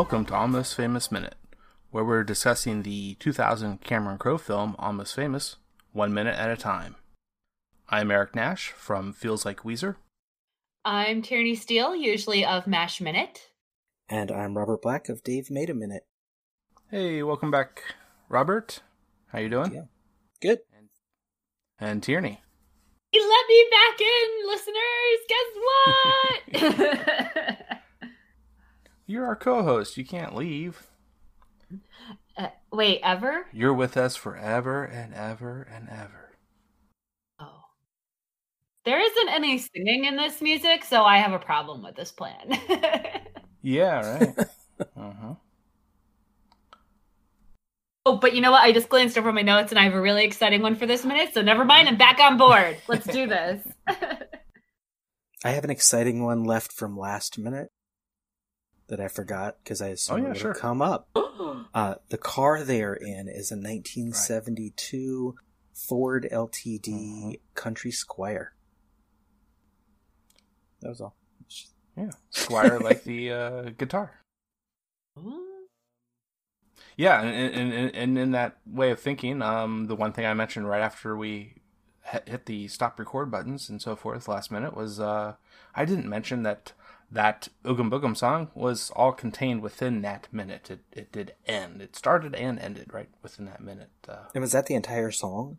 Welcome 0.00 0.24
to 0.24 0.34
Almost 0.34 0.76
Famous 0.76 1.12
Minute, 1.12 1.34
where 1.90 2.02
we're 2.02 2.24
discussing 2.24 2.84
the 2.84 3.16
2000 3.16 3.82
Cameron 3.82 4.16
Crowe 4.16 4.38
film 4.38 4.74
Almost 4.78 5.14
Famous, 5.14 5.56
one 5.92 6.14
minute 6.14 6.38
at 6.38 6.50
a 6.50 6.56
time. 6.56 6.96
I'm 7.90 8.10
Eric 8.10 8.34
Nash 8.34 8.70
from 8.70 9.12
Feels 9.12 9.44
Like 9.44 9.58
Weezer. 9.58 9.96
I'm 10.86 11.20
Tierney 11.20 11.54
Steele, 11.54 11.94
usually 11.94 12.46
of 12.46 12.66
MASH 12.66 13.02
Minute. 13.02 13.50
And 14.08 14.32
I'm 14.32 14.56
Robert 14.56 14.80
Black 14.80 15.10
of 15.10 15.22
Dave 15.22 15.50
Made 15.50 15.68
a 15.68 15.74
Minute. 15.74 16.06
Hey, 16.90 17.22
welcome 17.22 17.50
back, 17.50 17.82
Robert. 18.30 18.80
How 19.26 19.40
you 19.40 19.50
doing? 19.50 19.74
Yeah. 19.74 19.84
Good. 20.40 20.60
And 21.78 22.02
Tierney. 22.02 22.40
He 23.12 23.20
let 23.20 23.46
me 23.50 23.66
back 23.70 24.00
in, 24.00 24.46
listeners. 24.48 25.20
Guess 26.48 26.76
what? 27.66 27.76
You're 29.10 29.26
our 29.26 29.34
co-host. 29.34 29.96
You 29.96 30.04
can't 30.04 30.36
leave. 30.36 30.86
uh, 32.38 32.46
wait, 32.72 33.00
ever? 33.02 33.44
You're 33.52 33.74
with 33.74 33.96
us 33.96 34.14
forever 34.14 34.84
and 34.84 35.12
ever 35.14 35.66
and 35.68 35.88
ever. 35.88 36.30
Oh. 37.40 37.64
There 38.84 39.00
isn't 39.00 39.28
any 39.28 39.58
singing 39.58 40.04
in 40.04 40.14
this 40.14 40.40
music, 40.40 40.84
so 40.84 41.02
I 41.02 41.16
have 41.16 41.32
a 41.32 41.40
problem 41.40 41.82
with 41.82 41.96
this 41.96 42.12
plan. 42.12 42.56
yeah, 43.62 44.18
right. 44.18 44.38
uh-huh. 44.96 45.34
Oh, 48.06 48.16
but 48.16 48.36
you 48.36 48.40
know 48.40 48.52
what? 48.52 48.62
I 48.62 48.70
just 48.70 48.88
glanced 48.88 49.18
over 49.18 49.32
my 49.32 49.42
notes 49.42 49.72
and 49.72 49.78
I 49.80 49.82
have 49.82 49.94
a 49.94 50.00
really 50.00 50.22
exciting 50.22 50.62
one 50.62 50.76
for 50.76 50.86
this 50.86 51.04
minute, 51.04 51.34
so 51.34 51.42
never 51.42 51.64
mind. 51.64 51.88
I'm 51.88 51.98
back 51.98 52.20
on 52.20 52.36
board. 52.36 52.76
Let's 52.86 53.08
do 53.08 53.26
this. 53.26 53.66
I 53.88 55.50
have 55.50 55.64
an 55.64 55.70
exciting 55.70 56.22
one 56.22 56.44
left 56.44 56.70
from 56.70 56.96
last 56.96 57.40
minute 57.40 57.72
that 58.90 59.00
I 59.00 59.08
forgot 59.08 59.56
because 59.64 59.80
I 59.80 59.88
assumed 59.88 60.24
Oh, 60.24 60.26
yeah, 60.28 60.32
it 60.32 60.36
sure. 60.36 60.52
would 60.52 60.60
come 60.60 60.82
up. 60.82 61.08
Uh, 61.72 61.94
the 62.10 62.18
car 62.18 62.62
they 62.62 62.82
are 62.82 62.94
in 62.94 63.26
is 63.28 63.50
a 63.50 63.56
1972 63.56 65.34
Ford 65.72 66.28
LTD 66.30 66.88
Mhm. 66.88 67.40
Country 67.54 67.90
Squire. 67.90 68.52
That 70.82 70.88
was 70.90 71.00
all. 71.00 71.16
Yeah. 71.96 72.10
Squire 72.30 72.78
like 72.78 73.04
the 73.04 73.32
uh, 73.32 73.62
guitar. 73.78 74.20
Yeah, 76.96 77.22
and, 77.22 77.54
and, 77.54 77.72
and, 77.72 77.94
and 77.94 78.18
in 78.18 78.30
that 78.32 78.58
way 78.66 78.90
of 78.90 79.00
thinking, 79.00 79.40
um, 79.42 79.86
the 79.86 79.96
one 79.96 80.12
thing 80.12 80.26
I 80.26 80.34
mentioned 80.34 80.68
right 80.68 80.82
after 80.82 81.16
we 81.16 81.54
hit 82.04 82.28
hit 82.28 82.46
the 82.46 82.68
stop 82.68 82.98
record 82.98 83.30
buttons 83.30 83.68
and 83.70 83.80
so 83.80 83.94
forth 83.96 84.28
last 84.28 84.50
minute 84.50 84.76
was 84.76 85.00
uh, 85.00 85.34
I 85.74 85.84
didn't 85.84 86.08
mention 86.08 86.42
that 86.42 86.72
that 87.10 87.48
Oogum 87.64 87.90
Boogum 87.90 88.16
song 88.16 88.50
was 88.54 88.90
all 88.94 89.12
contained 89.12 89.62
within 89.62 90.02
that 90.02 90.28
minute. 90.32 90.70
It, 90.70 90.80
it 90.92 91.12
did 91.12 91.34
end. 91.46 91.82
It 91.82 91.96
started 91.96 92.34
and 92.34 92.58
ended 92.58 92.92
right 92.92 93.08
within 93.22 93.46
that 93.46 93.60
minute. 93.60 93.90
Uh, 94.08 94.26
And 94.34 94.42
was 94.42 94.52
that 94.52 94.66
the 94.66 94.74
entire 94.74 95.10
song? 95.10 95.58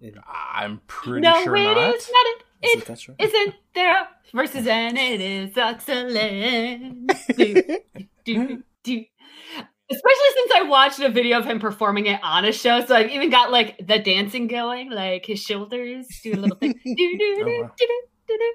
It- 0.00 0.14
I'm 0.26 0.80
pretty 0.86 1.20
no, 1.22 1.42
sure 1.42 1.56
it 1.56 1.64
not. 1.64 1.94
is 1.94 2.10
not. 2.12 2.26
It, 2.26 2.42
is 2.62 2.70
it 2.74 2.78
it 2.78 2.84
that's 2.86 3.08
right? 3.08 3.16
isn't 3.20 3.54
there 3.74 4.08
versus 4.34 4.66
and 4.66 4.96
it 4.98 5.20
is 5.20 5.56
excellent. 5.56 7.12
do, 7.36 7.54
do, 8.24 8.62
do. 8.84 9.04
Especially 9.92 10.30
since 10.34 10.52
I 10.54 10.62
watched 10.68 11.00
a 11.00 11.08
video 11.08 11.38
of 11.38 11.46
him 11.46 11.58
performing 11.58 12.06
it 12.06 12.20
on 12.22 12.44
a 12.44 12.52
show, 12.52 12.84
so 12.84 12.94
I've 12.94 13.10
even 13.10 13.28
got 13.28 13.50
like 13.50 13.76
the 13.84 13.98
dancing 13.98 14.46
going, 14.46 14.90
like 14.90 15.26
his 15.26 15.40
shoulders 15.42 16.06
do 16.22 16.32
a 16.34 16.36
little 16.36 16.56
thing. 16.56 16.74
Do, 16.84 16.94
do, 16.94 17.18
do, 17.18 17.44
Oh, 17.44 17.62
wow. 17.62 17.70
do, 17.76 17.86
do, 17.86 17.86
do, 17.86 17.96
do, 18.28 18.36
do, 18.36 18.38
do, 18.38 18.38
do, 18.38 18.52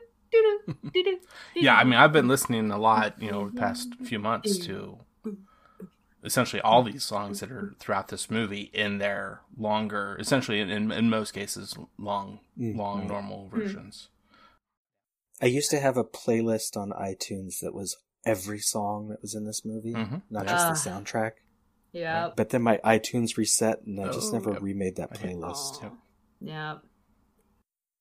Yeah, 1.56 1.75
I 1.75 1.84
mean, 1.84 1.96
I've 1.96 2.12
been 2.13 2.28
listening 2.28 2.72
a 2.72 2.78
lot, 2.78 3.22
you 3.22 3.31
know, 3.31 3.40
over 3.41 3.50
the 3.51 3.59
past 3.59 3.96
few 4.03 4.19
months 4.19 4.57
to 4.59 5.00
essentially 6.23 6.62
all 6.62 6.84
these 6.84 7.03
songs 7.03 7.40
that 7.40 7.51
are 7.51 7.73
throughout 7.79 8.07
this 8.07 8.29
movie 8.31 8.72
in 8.74 8.97
their 8.97 9.41
longer, 9.57 10.18
essentially 10.19 10.59
in, 10.59 10.69
in, 10.69 10.91
in 10.91 11.09
most 11.09 11.31
cases, 11.31 11.75
long, 11.97 12.40
Mm, 12.59 12.75
long 12.78 13.07
normal 13.07 13.47
versions. 13.50 14.09
I 15.41 15.47
used 15.47 15.69
to 15.72 15.79
have 15.79 15.97
a 15.97 16.03
playlist 16.03 16.78
on 16.78 16.91
iTunes 16.91 17.59
that 17.62 17.74
was 17.74 17.97
every 18.25 18.59
song 18.59 19.09
that 19.09 19.22
was 19.22 19.35
in 19.35 19.45
this 19.45 19.63
movie, 19.66 19.94
Mhm. 19.94 20.22
not 20.29 20.45
Yeah. 20.45 20.51
just 20.53 20.68
the 20.84 20.90
soundtrack. 20.90 21.34
Yep, 21.91 22.35
But 22.35 22.50
then 22.50 22.62
my 22.62 22.78
iTunes 22.84 23.38
reset, 23.38 23.81
and 23.85 24.00
I 24.01 24.07
just 24.07 24.34
Oh, 24.34 24.38
never 24.38 24.51
yep. 24.53 24.62
remade 24.62 24.95
that 24.97 25.13
playlist. 25.13 25.84
Aw. 25.84 25.91
yep. 26.41 26.84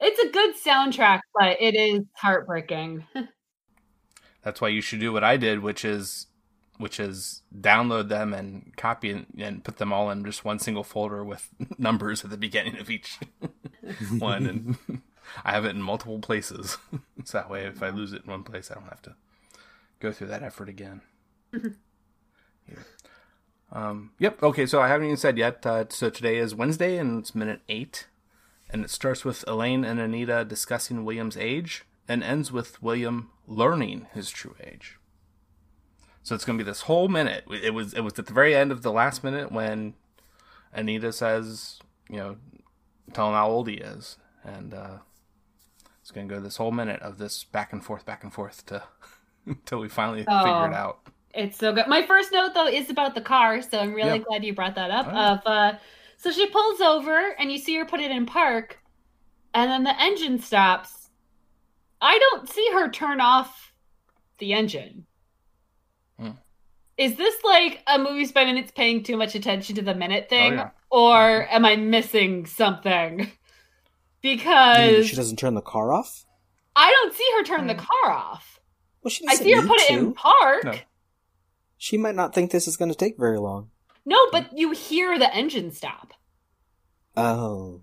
It's 0.06 0.20
a 0.20 0.30
good 0.30 0.54
soundtrack, 0.54 1.20
but 1.34 1.56
it 1.62 1.74
is 1.74 2.04
heartbreaking. 2.12 3.06
That's 4.42 4.60
why 4.60 4.68
you 4.68 4.82
should 4.82 5.00
do 5.00 5.14
what 5.14 5.24
I 5.24 5.38
did, 5.38 5.60
which 5.60 5.82
is 5.82 6.26
which 6.76 7.00
is 7.00 7.40
download 7.58 8.08
them 8.08 8.34
and 8.34 8.76
copy 8.76 9.08
and, 9.10 9.26
and 9.38 9.64
put 9.64 9.78
them 9.78 9.92
all 9.92 10.10
in 10.10 10.24
just 10.24 10.44
one 10.44 10.58
single 10.58 10.82
folder 10.84 11.24
with 11.24 11.48
numbers 11.78 12.22
at 12.22 12.30
the 12.30 12.36
beginning 12.36 12.78
of 12.78 12.90
each 12.90 13.18
one 14.18 14.44
and 14.44 15.00
I 15.44 15.52
have 15.52 15.64
it 15.64 15.70
in 15.70 15.80
multiple 15.80 16.18
places. 16.18 16.76
so 17.24 17.38
that 17.38 17.48
way 17.48 17.64
if 17.64 17.80
I 17.80 17.90
lose 17.90 18.12
it 18.12 18.24
in 18.24 18.30
one 18.30 18.42
place 18.42 18.70
I 18.70 18.74
don't 18.74 18.88
have 18.88 19.02
to 19.02 19.14
go 20.00 20.10
through 20.10 20.26
that 20.26 20.42
effort 20.42 20.68
again. 20.68 21.00
Yeah. 21.52 22.82
Um, 23.70 24.10
yep, 24.18 24.42
okay, 24.42 24.66
so 24.66 24.80
I 24.80 24.88
haven't 24.88 25.06
even 25.06 25.16
said 25.16 25.38
yet. 25.38 25.64
Uh, 25.64 25.84
so 25.88 26.10
today 26.10 26.38
is 26.38 26.56
Wednesday 26.56 26.96
and 26.98 27.20
it's 27.20 27.36
minute 27.36 27.60
eight. 27.68 28.08
And 28.74 28.84
it 28.84 28.90
starts 28.90 29.24
with 29.24 29.44
Elaine 29.46 29.84
and 29.84 30.00
Anita 30.00 30.44
discussing 30.44 31.04
William's 31.04 31.36
age 31.36 31.84
and 32.08 32.24
ends 32.24 32.50
with 32.50 32.82
William 32.82 33.30
learning 33.46 34.08
his 34.12 34.30
true 34.30 34.56
age. 34.60 34.98
So 36.24 36.34
it's 36.34 36.44
going 36.44 36.58
to 36.58 36.64
be 36.64 36.68
this 36.68 36.82
whole 36.82 37.06
minute. 37.06 37.44
It 37.48 37.72
was 37.72 37.94
it 37.94 38.00
was 38.00 38.18
at 38.18 38.26
the 38.26 38.32
very 38.32 38.52
end 38.56 38.72
of 38.72 38.82
the 38.82 38.90
last 38.90 39.22
minute 39.22 39.52
when 39.52 39.94
Anita 40.72 41.12
says, 41.12 41.78
you 42.10 42.16
know, 42.16 42.36
tell 43.12 43.28
him 43.28 43.34
how 43.34 43.48
old 43.48 43.68
he 43.68 43.74
is, 43.74 44.16
and 44.42 44.74
uh, 44.74 44.98
it's 46.00 46.10
going 46.10 46.26
to 46.28 46.34
go 46.34 46.40
this 46.40 46.56
whole 46.56 46.72
minute 46.72 47.00
of 47.00 47.18
this 47.18 47.44
back 47.44 47.72
and 47.72 47.84
forth, 47.84 48.04
back 48.04 48.24
and 48.24 48.32
forth 48.32 48.66
to 48.66 48.82
until 49.46 49.78
we 49.78 49.88
finally 49.88 50.24
Oh. 50.26 50.38
figure 50.42 50.66
it 50.66 50.74
out. 50.74 50.98
It's 51.32 51.58
so 51.58 51.72
good. 51.72 51.86
My 51.86 52.02
first 52.02 52.32
note 52.32 52.54
though 52.54 52.66
is 52.66 52.90
about 52.90 53.14
the 53.14 53.20
car, 53.20 53.62
so 53.62 53.78
I'm 53.78 53.94
really 53.94 54.18
Yeah. 54.18 54.24
glad 54.24 54.44
you 54.44 54.52
brought 54.52 54.74
that 54.74 54.90
up. 54.90 55.06
Yeah. 55.06 55.32
Of 55.34 55.40
uh, 55.46 55.72
so 56.16 56.30
she 56.30 56.46
pulls 56.46 56.80
over 56.80 57.34
and 57.38 57.50
you 57.52 57.58
see 57.58 57.76
her 57.76 57.84
put 57.84 58.00
it 58.00 58.10
in 58.10 58.26
park, 58.26 58.78
and 59.52 59.70
then 59.70 59.84
the 59.84 60.00
engine 60.02 60.38
stops. 60.38 61.10
I 62.00 62.18
don't 62.18 62.48
see 62.48 62.68
her 62.72 62.90
turn 62.90 63.20
off 63.20 63.72
the 64.38 64.52
engine. 64.52 65.06
Hmm. 66.18 66.30
Is 66.98 67.16
this 67.16 67.34
like 67.44 67.82
a 67.86 67.98
movie 67.98 68.24
spy 68.26 68.44
minutes 68.44 68.72
paying 68.74 69.02
too 69.02 69.16
much 69.16 69.34
attention 69.34 69.76
to 69.76 69.82
the 69.82 69.94
minute 69.94 70.28
thing, 70.28 70.52
Oh, 70.52 70.56
yeah. 70.56 70.70
or 70.90 71.46
am 71.50 71.64
I 71.64 71.76
missing 71.76 72.46
something? 72.46 73.30
Because 74.22 75.06
she 75.06 75.16
doesn't 75.16 75.38
turn 75.38 75.52
the 75.52 75.60
car 75.60 75.92
off. 75.92 76.24
I 76.74 76.90
don't 76.90 77.12
see 77.14 77.28
her 77.36 77.42
turn 77.44 77.60
Hmm. 77.62 77.66
the 77.66 77.74
car 77.74 78.10
off. 78.10 78.58
Well, 79.02 79.10
she 79.10 79.26
I 79.28 79.34
see 79.34 79.52
her 79.52 79.60
need 79.60 79.68
put 79.68 79.80
it 79.82 79.90
in 79.90 80.14
park. 80.14 80.64
No. 80.64 80.74
She 81.76 81.98
might 81.98 82.14
not 82.14 82.34
think 82.34 82.50
this 82.50 82.66
is 82.66 82.78
going 82.78 82.90
to 82.90 82.96
take 82.96 83.18
very 83.18 83.38
long. 83.38 83.68
No, 84.06 84.18
but 84.32 84.56
you 84.56 84.72
hear 84.72 85.18
the 85.18 85.34
engine 85.34 85.70
stop. 85.70 86.12
Oh, 87.16 87.80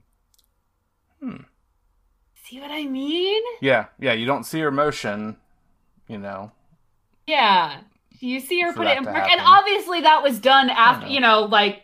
Hmm. 1.20 1.44
See 2.46 2.60
what 2.60 2.72
I 2.72 2.84
mean? 2.86 3.42
Yeah, 3.62 3.86
yeah. 4.00 4.14
You 4.14 4.26
don't 4.26 4.44
see 4.44 4.60
her 4.60 4.72
motion, 4.72 5.38
you 6.08 6.18
know. 6.18 6.52
Yeah. 7.28 7.80
You 8.20 8.40
see 8.40 8.60
her 8.62 8.72
For 8.74 8.78
put 8.80 8.88
it 8.88 8.98
in 8.98 9.06
park. 9.06 9.30
And 9.32 9.40
obviously 9.44 10.02
that 10.02 10.22
was 10.24 10.40
done 10.40 10.70
after, 10.70 11.06
know. 11.06 11.12
you 11.12 11.20
know, 11.22 11.42
like 11.44 11.84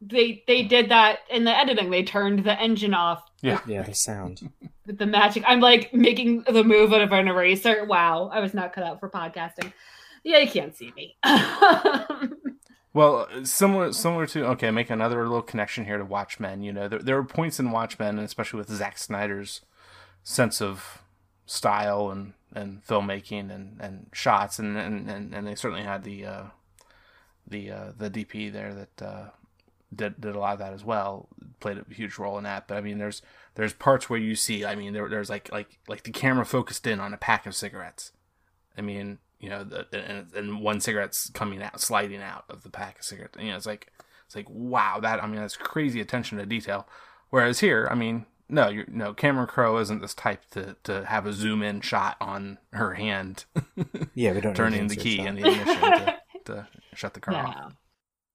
they 0.00 0.44
they 0.46 0.62
did 0.62 0.90
that 0.90 1.20
in 1.30 1.44
the 1.44 1.56
editing. 1.58 1.90
They 1.90 2.02
turned 2.04 2.44
the 2.44 2.58
engine 2.60 2.94
off 2.94 3.24
Yeah, 3.42 3.60
yeah, 3.66 3.82
the 3.82 3.94
sound. 3.94 4.48
with 4.86 4.98
the 4.98 5.06
magic. 5.06 5.42
I'm 5.46 5.60
like 5.60 5.92
making 5.92 6.42
the 6.42 6.62
move 6.62 6.92
out 6.92 7.00
of 7.02 7.10
an 7.12 7.26
eraser. 7.28 7.84
Wow, 7.84 8.30
I 8.32 8.40
was 8.40 8.54
not 8.54 8.72
cut 8.74 8.84
out 8.84 9.00
for 9.00 9.10
podcasting. 9.10 9.72
Yeah, 10.22 10.38
you 10.38 10.48
can't 10.50 10.76
see 10.76 10.92
me. 10.94 11.16
Well, 12.94 13.28
similar 13.44 13.92
similar 13.92 14.26
to 14.28 14.46
okay, 14.46 14.70
make 14.70 14.90
another 14.90 15.22
little 15.22 15.42
connection 15.42 15.84
here 15.84 15.98
to 15.98 16.04
Watchmen. 16.04 16.62
You 16.62 16.72
know, 16.72 16.88
there 16.88 16.98
there 16.98 17.18
are 17.18 17.24
points 17.24 17.60
in 17.60 17.70
Watchmen, 17.70 18.18
and 18.18 18.26
especially 18.26 18.58
with 18.58 18.70
Zack 18.70 18.98
Snyder's 18.98 19.60
sense 20.24 20.60
of 20.60 21.02
style 21.46 22.10
and, 22.10 22.34
and 22.54 22.84
filmmaking 22.86 23.50
and, 23.50 23.80
and 23.80 24.06
shots, 24.12 24.58
and, 24.58 24.76
and, 24.76 25.08
and, 25.34 25.46
they 25.46 25.54
certainly 25.54 25.84
had 25.84 26.04
the 26.04 26.26
uh, 26.26 26.42
the 27.46 27.70
uh, 27.70 27.92
the 27.96 28.10
DP 28.10 28.52
there 28.52 28.74
that 28.74 29.02
uh, 29.02 29.24
did 29.94 30.20
did 30.20 30.34
a 30.34 30.38
lot 30.38 30.54
of 30.54 30.58
that 30.58 30.72
as 30.72 30.84
well. 30.84 31.28
Played 31.60 31.78
a 31.78 31.94
huge 31.94 32.18
role 32.18 32.38
in 32.38 32.44
that. 32.44 32.68
But 32.68 32.76
I 32.76 32.80
mean, 32.80 32.98
there's 32.98 33.22
there's 33.54 33.72
parts 33.72 34.08
where 34.08 34.18
you 34.18 34.34
see. 34.34 34.64
I 34.64 34.74
mean, 34.74 34.92
there, 34.92 35.08
there's 35.08 35.30
like 35.30 35.50
like 35.52 35.78
like 35.88 36.04
the 36.04 36.10
camera 36.10 36.44
focused 36.44 36.86
in 36.86 37.00
on 37.00 37.14
a 37.14 37.18
pack 37.18 37.46
of 37.46 37.54
cigarettes. 37.54 38.12
I 38.76 38.80
mean, 38.80 39.18
you 39.40 39.48
know, 39.50 39.64
the, 39.64 39.86
and, 39.92 40.32
and 40.34 40.60
one 40.60 40.80
cigarette's 40.80 41.30
coming 41.30 41.62
out, 41.62 41.80
sliding 41.80 42.22
out 42.22 42.44
of 42.48 42.62
the 42.62 42.70
pack 42.70 42.98
of 42.98 43.04
cigarettes. 43.04 43.36
You 43.40 43.50
know, 43.50 43.56
it's 43.56 43.66
like 43.66 43.92
it's 44.26 44.36
like 44.36 44.46
wow, 44.48 44.98
that 45.00 45.22
I 45.22 45.26
mean, 45.26 45.40
that's 45.40 45.56
crazy 45.56 46.00
attention 46.00 46.38
to 46.38 46.46
detail. 46.46 46.86
Whereas 47.30 47.60
here, 47.60 47.88
I 47.90 47.94
mean, 47.94 48.26
no, 48.48 48.68
you're 48.68 48.86
no 48.88 49.14
Cameron 49.14 49.46
Crowe 49.46 49.78
isn't 49.78 50.00
this 50.00 50.14
type 50.14 50.42
to 50.52 50.76
to 50.84 51.04
have 51.04 51.26
a 51.26 51.32
zoom 51.32 51.62
in 51.62 51.80
shot 51.80 52.16
on 52.20 52.58
her 52.72 52.94
hand 52.94 53.44
Yeah, 54.14 54.32
we 54.32 54.40
don't 54.40 54.52
need 54.52 54.56
turning 54.56 54.86
the 54.88 54.96
key 54.96 55.18
shot. 55.18 55.26
in 55.26 55.34
the 55.36 55.48
ignition 55.48 55.80
to, 55.80 56.18
to 56.46 56.68
shut 56.94 57.14
the 57.14 57.20
car 57.20 57.34
off. 57.34 57.72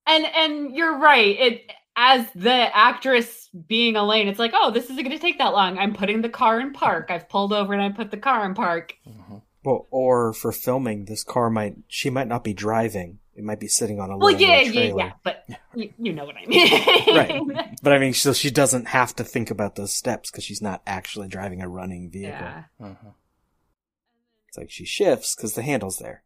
And 0.05 0.25
and 0.25 0.75
you're 0.75 0.97
right. 0.97 1.35
It 1.39 1.71
as 1.95 2.25
the 2.33 2.75
actress 2.75 3.49
being 3.67 3.95
Elaine, 3.95 4.27
it's 4.27 4.39
like, 4.39 4.53
oh, 4.55 4.71
this 4.71 4.85
isn't 4.85 4.95
going 4.97 5.11
to 5.11 5.19
take 5.19 5.37
that 5.37 5.53
long. 5.53 5.77
I'm 5.77 5.93
putting 5.93 6.21
the 6.23 6.29
car 6.29 6.59
in 6.59 6.73
park. 6.73 7.07
I've 7.11 7.29
pulled 7.29 7.53
over 7.53 7.71
and 7.71 7.81
I 7.83 7.89
put 7.89 8.09
the 8.09 8.17
car 8.17 8.45
in 8.45 8.55
park. 8.55 8.95
Mhm. 9.07 9.41
Well, 9.63 9.87
or 9.91 10.33
for 10.33 10.51
filming, 10.51 11.05
this 11.05 11.23
car 11.23 11.49
might 11.49 11.75
she 11.87 12.09
might 12.09 12.27
not 12.27 12.43
be 12.43 12.53
driving. 12.53 13.19
It 13.35 13.43
might 13.43 13.59
be 13.59 13.67
sitting 13.67 13.99
on 13.99 14.11
a 14.11 14.17
Well, 14.17 14.29
yeah, 14.31 14.57
little 14.61 14.73
yeah, 14.73 14.93
yeah. 14.95 15.11
But 15.23 15.45
you, 15.73 15.91
you 15.97 16.13
know 16.13 16.25
what 16.25 16.35
I 16.37 16.45
mean, 16.47 17.15
Right. 17.15 17.41
But 17.81 17.93
I 17.93 17.97
mean, 17.97 18.13
so 18.13 18.31
she 18.33 18.51
doesn't 18.51 18.89
have 18.89 19.15
to 19.15 19.23
think 19.23 19.49
about 19.49 19.75
those 19.75 19.91
steps 19.91 20.29
because 20.29 20.43
she's 20.43 20.61
not 20.61 20.83
actually 20.85 21.29
driving 21.29 21.61
a 21.61 21.67
running 21.67 22.11
vehicle. 22.11 22.39
Yeah. 22.41 22.63
Mhm. 22.79 23.13
It's 24.49 24.57
like 24.57 24.69
she 24.69 24.85
shifts 24.85 25.35
because 25.35 25.55
the 25.55 25.63
handle's 25.63 25.97
there. 25.97 26.23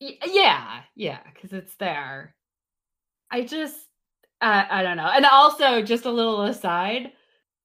Y- 0.00 0.18
Yeah, 0.26 0.80
yeah, 0.94 1.18
because 1.34 1.52
it's 1.52 1.74
there. 1.76 2.34
I 3.30 3.42
just, 3.42 3.76
uh, 4.40 4.64
I 4.70 4.82
don't 4.82 4.96
know. 4.96 5.10
And 5.12 5.26
also, 5.26 5.82
just 5.82 6.04
a 6.06 6.10
little 6.10 6.42
aside, 6.42 7.12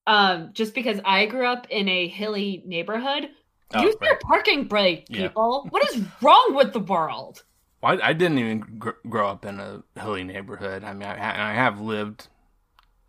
um, 0.08 0.50
just 0.54 0.74
because 0.74 1.00
I 1.06 1.28
grew 1.28 1.46
up 1.46 1.68
in 1.70 1.88
a 1.88 2.08
hilly 2.10 2.62
neighborhood, 2.66 3.30
Oh, 3.74 3.82
use 3.84 3.96
your 4.02 4.18
parking 4.18 4.66
brake, 4.68 5.06
Yeah. 5.10 5.28
people. 5.28 5.68
What 5.70 5.84
is 5.94 6.04
wrong 6.22 6.54
with 6.56 6.74
the 6.74 6.80
world? 6.80 7.44
Well, 7.82 8.00
I, 8.02 8.10
I 8.10 8.14
didn't 8.14 8.38
even 8.40 8.60
gr- 8.80 8.90
grow 9.10 9.28
up 9.28 9.46
in 9.46 9.60
a 9.60 9.84
hilly 10.00 10.24
neighborhood. 10.24 10.84
I 10.84 10.94
mean, 10.94 11.08
I, 11.08 11.18
ha- 11.18 11.44
I 11.50 11.54
have 11.54 11.80
lived 11.82 12.28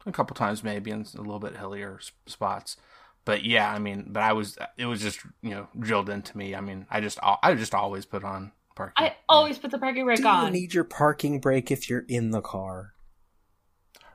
a 0.07 0.13
couple 0.13 0.35
times 0.35 0.65
maybe 0.65 0.91
in 0.91 1.07
a 1.15 1.21
little 1.21 1.39
bit 1.39 1.57
hillier 1.57 1.99
s- 2.01 2.13
spots, 2.27 2.77
but 3.25 3.45
yeah, 3.45 3.71
I 3.71 3.79
mean, 3.79 4.07
but 4.11 4.23
I 4.23 4.33
was 4.33 4.59
it 4.79 4.87
was 4.87 5.01
just 5.03 5.21
you 5.43 5.51
know 5.51 5.69
drilled 5.79 6.09
into 6.09 6.37
me. 6.37 6.55
I 6.55 6.61
mean, 6.61 6.87
I 6.91 7.01
just 7.01 7.19
I 7.23 7.55
just 7.55 7.75
always 7.75 8.05
put 8.07 8.25
on 8.25 8.53
parking. 8.75 9.05
I 9.05 9.15
always 9.29 9.59
put 9.59 9.71
the 9.71 9.79
parking 9.79 10.05
brake 10.05 10.17
Do 10.19 10.23
you 10.25 10.29
on. 10.29 10.53
need 10.53 10.73
your 10.75 10.85
parking 10.85 11.39
brake 11.39 11.71
if 11.71 11.89
you're 11.91 12.05
in 12.09 12.31
the 12.31 12.41
car? 12.41 12.95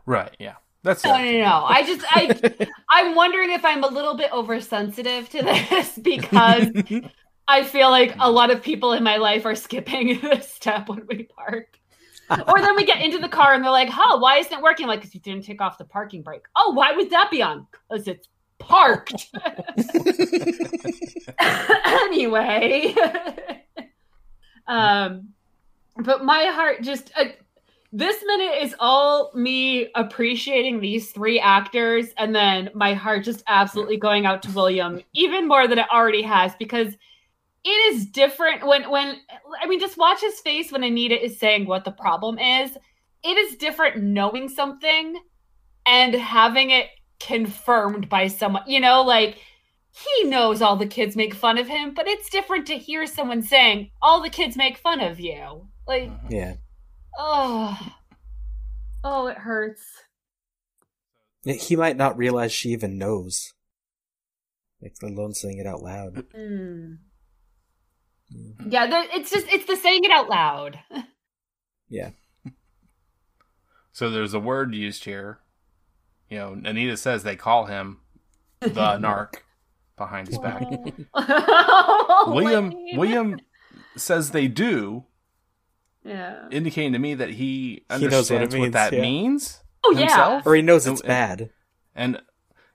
right, 0.06 0.36
yeah, 0.40 0.56
that's 0.88 1.04
No, 1.04 1.18
no, 1.18 1.24
no, 1.24 1.40
no. 1.40 1.66
I 1.66 1.84
just, 1.86 2.06
I, 2.10 2.68
I'm 2.90 3.16
wondering 3.16 3.52
if 3.52 3.64
I'm 3.64 3.84
a 3.84 3.88
little 3.88 4.16
bit 4.16 4.32
oversensitive 4.34 5.30
to 5.30 5.44
this 5.44 5.98
because 6.02 6.70
I 7.48 7.64
feel 7.64 7.90
like 7.92 8.16
a 8.20 8.32
lot 8.32 8.50
of 8.50 8.62
people 8.64 8.94
in 8.94 9.04
my 9.04 9.18
life 9.18 9.46
are 9.46 9.56
skipping 9.56 10.20
this 10.22 10.52
step 10.52 10.90
when 10.90 11.06
we 11.08 11.24
park. 11.24 11.78
or 12.30 12.60
then 12.60 12.76
we 12.76 12.86
get 12.86 13.02
into 13.02 13.20
the 13.20 13.30
car 13.30 13.54
and 13.54 13.64
they're 13.64 13.72
like, 13.72 13.88
"Huh, 13.88 14.20
why 14.20 14.38
isn't 14.38 14.52
it 14.52 14.62
working?" 14.62 14.86
Like, 14.86 15.02
"Cause 15.02 15.14
you 15.14 15.22
didn't 15.22 15.46
take 15.46 15.62
off 15.62 15.78
the 15.78 15.86
parking 15.86 16.24
brake." 16.24 16.44
Oh, 16.58 16.74
why 16.74 16.92
would 16.92 17.10
that 17.12 17.32
be 17.32 17.42
on? 17.42 17.68
Because 17.72 18.06
it's 18.06 18.28
parked. 18.60 19.30
anyway, 21.40 22.94
um, 24.68 25.30
but 25.96 26.26
my 26.26 26.48
heart 26.48 26.82
just 26.82 27.12
uh, 27.16 27.26
this 27.92 28.24
minute 28.26 28.62
is 28.62 28.76
all 28.80 29.32
me 29.34 29.90
appreciating 29.96 30.80
these 30.82 31.12
three 31.12 31.40
actors, 31.40 32.08
and 32.18 32.36
then 32.36 32.70
my 32.74 32.94
heart 32.94 33.24
just 33.24 33.44
absolutely 33.48 33.98
going 33.98 34.26
out 34.26 34.42
to 34.44 34.52
William 34.52 35.02
even 35.14 35.48
more 35.48 35.68
than 35.68 35.80
it 35.80 35.90
already 35.92 36.22
has 36.22 36.54
because 36.56 36.96
it 37.64 37.94
is 37.94 38.06
different 38.06 38.66
when 38.66 38.90
when 38.90 39.16
I 39.62 39.68
mean 39.68 39.80
just 39.80 39.98
watch 39.98 40.22
his 40.22 40.40
face 40.42 40.72
when 40.72 40.84
Anita 40.84 41.24
is 41.24 41.40
saying 41.40 41.66
what 41.66 41.86
the 41.86 41.92
problem 41.92 42.40
is. 42.40 42.78
It 43.24 43.38
is 43.38 43.56
different 43.58 44.02
knowing 44.04 44.48
something 44.48 45.20
and 45.86 46.14
having 46.14 46.70
it 46.72 46.88
confirmed 47.20 48.10
by 48.10 48.28
someone. 48.28 48.64
You 48.68 48.80
know, 48.80 49.02
like 49.02 49.38
he 49.92 50.26
knows 50.26 50.62
all 50.62 50.76
the 50.76 50.86
kids 50.88 51.16
make 51.16 51.34
fun 51.34 51.58
of 51.58 51.68
him, 51.68 51.94
but 51.94 52.08
it's 52.08 52.30
different 52.30 52.68
to 52.68 52.78
hear 52.78 53.06
someone 53.08 53.42
saying 53.42 53.92
all 54.02 54.22
the 54.22 54.30
kids 54.30 54.56
make 54.56 54.78
fun 54.78 55.02
of 55.02 55.20
you. 55.20 55.68
Like, 55.88 56.10
Mhm. 56.10 56.32
Yeah. 56.32 56.54
Oh, 57.18 57.78
oh, 59.04 59.28
it 59.28 59.38
hurts. 59.38 59.84
He 61.44 61.76
might 61.76 61.98
not 61.98 62.18
realize 62.18 62.52
she 62.52 62.70
even 62.70 62.98
knows. 62.98 63.54
Like, 64.82 64.96
let 65.02 65.14
alone 65.14 65.34
saying 65.34 65.58
it 65.58 65.68
out 65.68 65.82
loud. 65.82 66.26
Mm. 66.36 66.98
Yeah, 68.68 68.88
there, 68.88 69.06
it's 69.14 69.32
just 69.32 69.48
it's 69.50 69.66
the 69.66 69.76
saying 69.76 70.04
it 70.04 70.12
out 70.12 70.30
loud. 70.30 70.80
Yeah. 71.90 72.10
So 73.94 74.10
there's 74.10 74.34
a 74.34 74.40
word 74.42 74.76
used 74.76 75.06
here. 75.06 75.40
You 76.30 76.38
know, 76.38 76.62
Anita 76.66 76.98
says 76.98 77.24
they 77.24 77.38
call 77.38 77.68
him 77.68 78.02
the 78.60 78.70
narc 79.00 79.36
behind 79.96 80.28
his 80.28 80.38
back. 80.38 80.64
William 82.28 82.74
William 82.96 83.40
says 83.96 84.32
they 84.32 84.50
do, 84.50 85.06
Yeah. 86.08 86.48
indicating 86.52 86.94
to 86.94 87.00
me 87.00 87.16
that 87.16 87.30
he 87.30 87.84
He 87.98 88.08
knows 88.08 88.32
what 88.32 88.42
it 88.42 88.44
understands 88.54 88.60
what, 88.60 88.72
that 88.74 88.94
yeah. 88.94 89.02
means 89.02 89.62
Oh 89.84 89.92
yeah. 89.92 90.00
himself. 90.00 90.46
Or 90.48 90.56
he 90.56 90.62
knows 90.62 90.88
it's 90.88 91.02
And- 91.02 91.08
bad. 91.08 91.50
And 91.96 92.22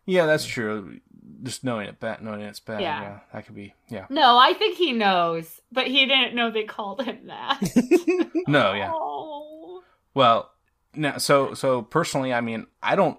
yeah, 0.06 0.26
that's 0.26 0.44
true. 0.44 1.00
Just 1.42 1.64
knowing 1.64 1.88
it 1.88 1.98
bad, 1.98 2.22
knowing 2.22 2.40
it's 2.42 2.60
bad. 2.60 2.80
Yeah. 2.82 3.00
Yeah. 3.02 3.18
that 3.32 3.46
could 3.46 3.54
be. 3.56 3.74
Yeah. 3.88 4.06
No, 4.10 4.36
I 4.38 4.52
think 4.52 4.76
he 4.76 4.92
knows, 4.92 5.60
but 5.72 5.86
he 5.88 6.06
didn't 6.06 6.34
know 6.34 6.50
they 6.50 6.64
called 6.64 7.02
him 7.02 7.26
that. 7.26 7.60
No, 8.48 8.72
yeah. 8.72 8.90
Oh. 8.92 9.82
Well, 10.14 10.50
now, 10.94 11.18
so 11.18 11.54
so 11.54 11.82
personally, 11.82 12.32
I 12.34 12.40
mean, 12.40 12.66
I 12.82 12.96
don't, 12.96 13.18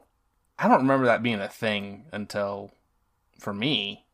I 0.60 0.68
don't 0.68 0.80
remember 0.81 1.06
that 1.07 1.24
being 1.24 1.39
a 1.39 1.48
thing 1.48 2.06
until, 2.12 2.71
for 3.39 3.54
me, 3.54 4.06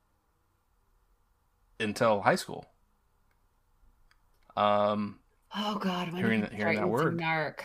until 1.80 2.22
high 2.22 2.36
school. 2.36 2.66
Um, 4.56 5.19
Oh 5.56 5.78
God, 5.80 6.12
when 6.12 6.18
Hearing 6.22 6.40
he 6.42 6.48
that- 6.48 6.54
hearing 6.54 6.78
that 6.78 6.88
word. 6.90 7.18
narc. 7.18 7.60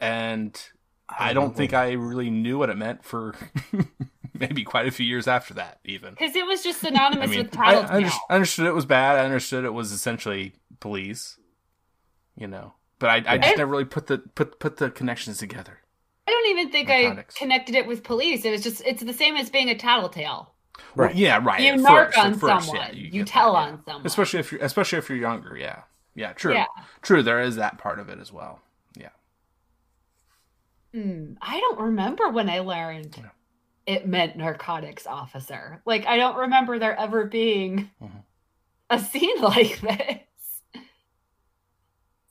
and 0.00 0.60
I 1.08 1.32
don't 1.32 1.56
think 1.56 1.72
I 1.72 1.92
really 1.92 2.30
knew 2.30 2.58
what 2.58 2.70
it 2.70 2.76
meant 2.76 3.04
for 3.04 3.34
maybe 4.34 4.62
quite 4.64 4.86
a 4.86 4.90
few 4.90 5.06
years 5.06 5.26
after 5.26 5.54
that, 5.54 5.78
even. 5.84 6.10
Because 6.10 6.36
it 6.36 6.46
was 6.46 6.62
just 6.62 6.80
synonymous 6.80 7.28
I 7.28 7.30
mean, 7.30 7.38
with 7.44 7.58
I. 7.58 7.74
I 7.76 7.98
I 8.04 8.12
understood 8.34 8.66
it 8.66 8.74
was 8.74 8.84
bad. 8.86 9.18
I 9.18 9.24
understood 9.24 9.64
it 9.64 9.72
was 9.72 9.90
essentially 9.92 10.54
police, 10.80 11.38
you 12.36 12.46
know. 12.46 12.74
But 12.98 13.10
I, 13.10 13.16
I 13.34 13.38
just 13.38 13.54
I- 13.54 13.56
never 13.56 13.70
really 13.70 13.84
put 13.84 14.06
the 14.08 14.18
put 14.18 14.58
put 14.58 14.76
the 14.76 14.90
connections 14.90 15.38
together. 15.38 15.78
I 16.26 16.30
don't 16.30 16.50
even 16.58 16.70
think 16.70 16.90
I 16.90 17.24
connected 17.38 17.74
it 17.74 17.86
with 17.86 18.02
police. 18.02 18.44
It 18.44 18.50
was 18.50 18.62
just 18.62 18.82
it's 18.84 19.02
the 19.02 19.14
same 19.14 19.36
as 19.36 19.48
being 19.48 19.70
a 19.70 19.74
tattletale. 19.74 20.52
Right. 20.94 21.10
Well, 21.14 21.16
yeah, 21.18 21.40
right. 21.42 21.60
You 21.60 21.72
at 21.72 21.78
narc 21.80 22.06
first, 22.06 22.18
at 22.18 22.26
on 22.26 22.34
first, 22.38 22.66
someone. 22.66 22.86
yeah, 22.88 22.92
You 22.92 23.10
get 23.10 23.26
tell 23.28 23.54
that, 23.54 23.58
on 23.60 23.68
yeah. 23.72 23.78
someone. 23.86 24.06
Especially 24.06 24.40
if 24.40 24.52
you're 24.52 24.60
especially 24.62 24.98
if 24.98 25.08
you're 25.08 25.16
younger. 25.18 25.56
Yeah, 25.56 25.82
yeah. 26.18 26.32
True. 26.32 26.54
Yeah. 26.54 26.66
True. 27.02 27.22
There 27.22 27.40
is 27.40 27.56
that 27.56 27.78
part 27.78 27.98
of 27.98 28.08
it 28.08 28.18
as 28.18 28.32
well. 28.32 28.60
Yeah. 28.96 29.08
Hmm, 30.92 31.34
I 31.40 31.60
don't 31.60 31.78
remember 31.80 32.28
when 32.30 32.50
I 32.50 32.58
learned 32.60 33.14
Yeah. 33.16 33.30
it 33.86 34.06
meant 34.08 34.36
narcotics 34.36 35.06
officer. 35.06 35.80
Like 35.86 36.06
I 36.06 36.16
don't 36.16 36.36
remember 36.36 36.78
there 36.78 36.98
ever 36.98 37.24
being 37.24 37.90
Mhm. 38.02 38.22
a 38.90 38.98
scene 38.98 39.40
like 39.42 39.80
this. 39.80 40.82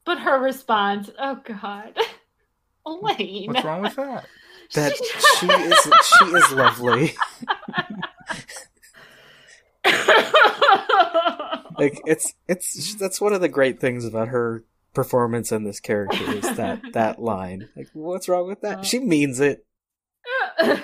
But 0.05 0.19
her 0.19 0.39
response, 0.39 1.09
oh 1.19 1.35
God. 1.43 1.97
Elaine. 2.85 3.47
What's 3.53 3.65
wrong 3.65 3.81
with 3.81 3.95
that? 3.95 4.25
That 4.73 4.93
she 5.39 5.47
is 5.47 5.93
she 6.03 6.25
is 6.25 6.51
lovely. 6.51 7.15
Like 11.77 12.01
it's 12.05 12.33
it's 12.47 12.95
that's 12.95 13.21
one 13.21 13.33
of 13.33 13.41
the 13.41 13.49
great 13.49 13.79
things 13.79 14.05
about 14.05 14.29
her 14.29 14.63
performance 14.93 15.51
in 15.51 15.63
this 15.63 15.79
character 15.79 16.23
is 16.31 16.55
that 16.57 16.81
that 16.93 17.21
line. 17.21 17.69
Like, 17.75 17.89
what's 17.93 18.27
wrong 18.27 18.47
with 18.47 18.61
that? 18.61 18.85
She 18.85 18.99
means 18.99 19.39
it. 19.39 19.65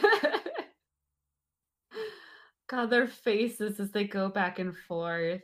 God, 2.68 2.90
their 2.90 3.08
faces 3.08 3.80
as 3.80 3.92
they 3.92 4.04
go 4.04 4.30
back 4.30 4.60
and 4.60 4.76
forth. 4.78 5.42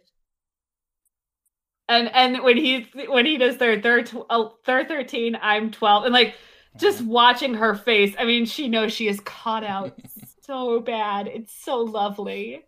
And 1.88 2.10
and 2.13 2.44
when 2.44 2.58
he 2.58 2.88
when 3.08 3.25
he 3.25 3.38
does 3.38 3.58
their 3.58 4.03
tw- 4.03 4.25
oh, 4.29 4.56
they're 4.65 4.86
thirteen, 4.86 5.36
I'm 5.41 5.72
twelve, 5.72 6.06
and 6.06 6.13
like 6.13 6.36
just 6.77 7.00
uh-huh. 7.01 7.10
watching 7.10 7.56
her 7.56 7.74
face, 7.74 8.13
I 8.20 8.25
mean, 8.25 8.46
she 8.46 8.68
knows 8.68 8.94
she 8.94 9.08
is 9.08 9.20
caught 9.22 9.63
out 9.63 10.00
so 10.44 10.79
bad. 10.79 11.27
It's 11.27 11.53
so 11.53 11.77
lovely. 11.77 12.62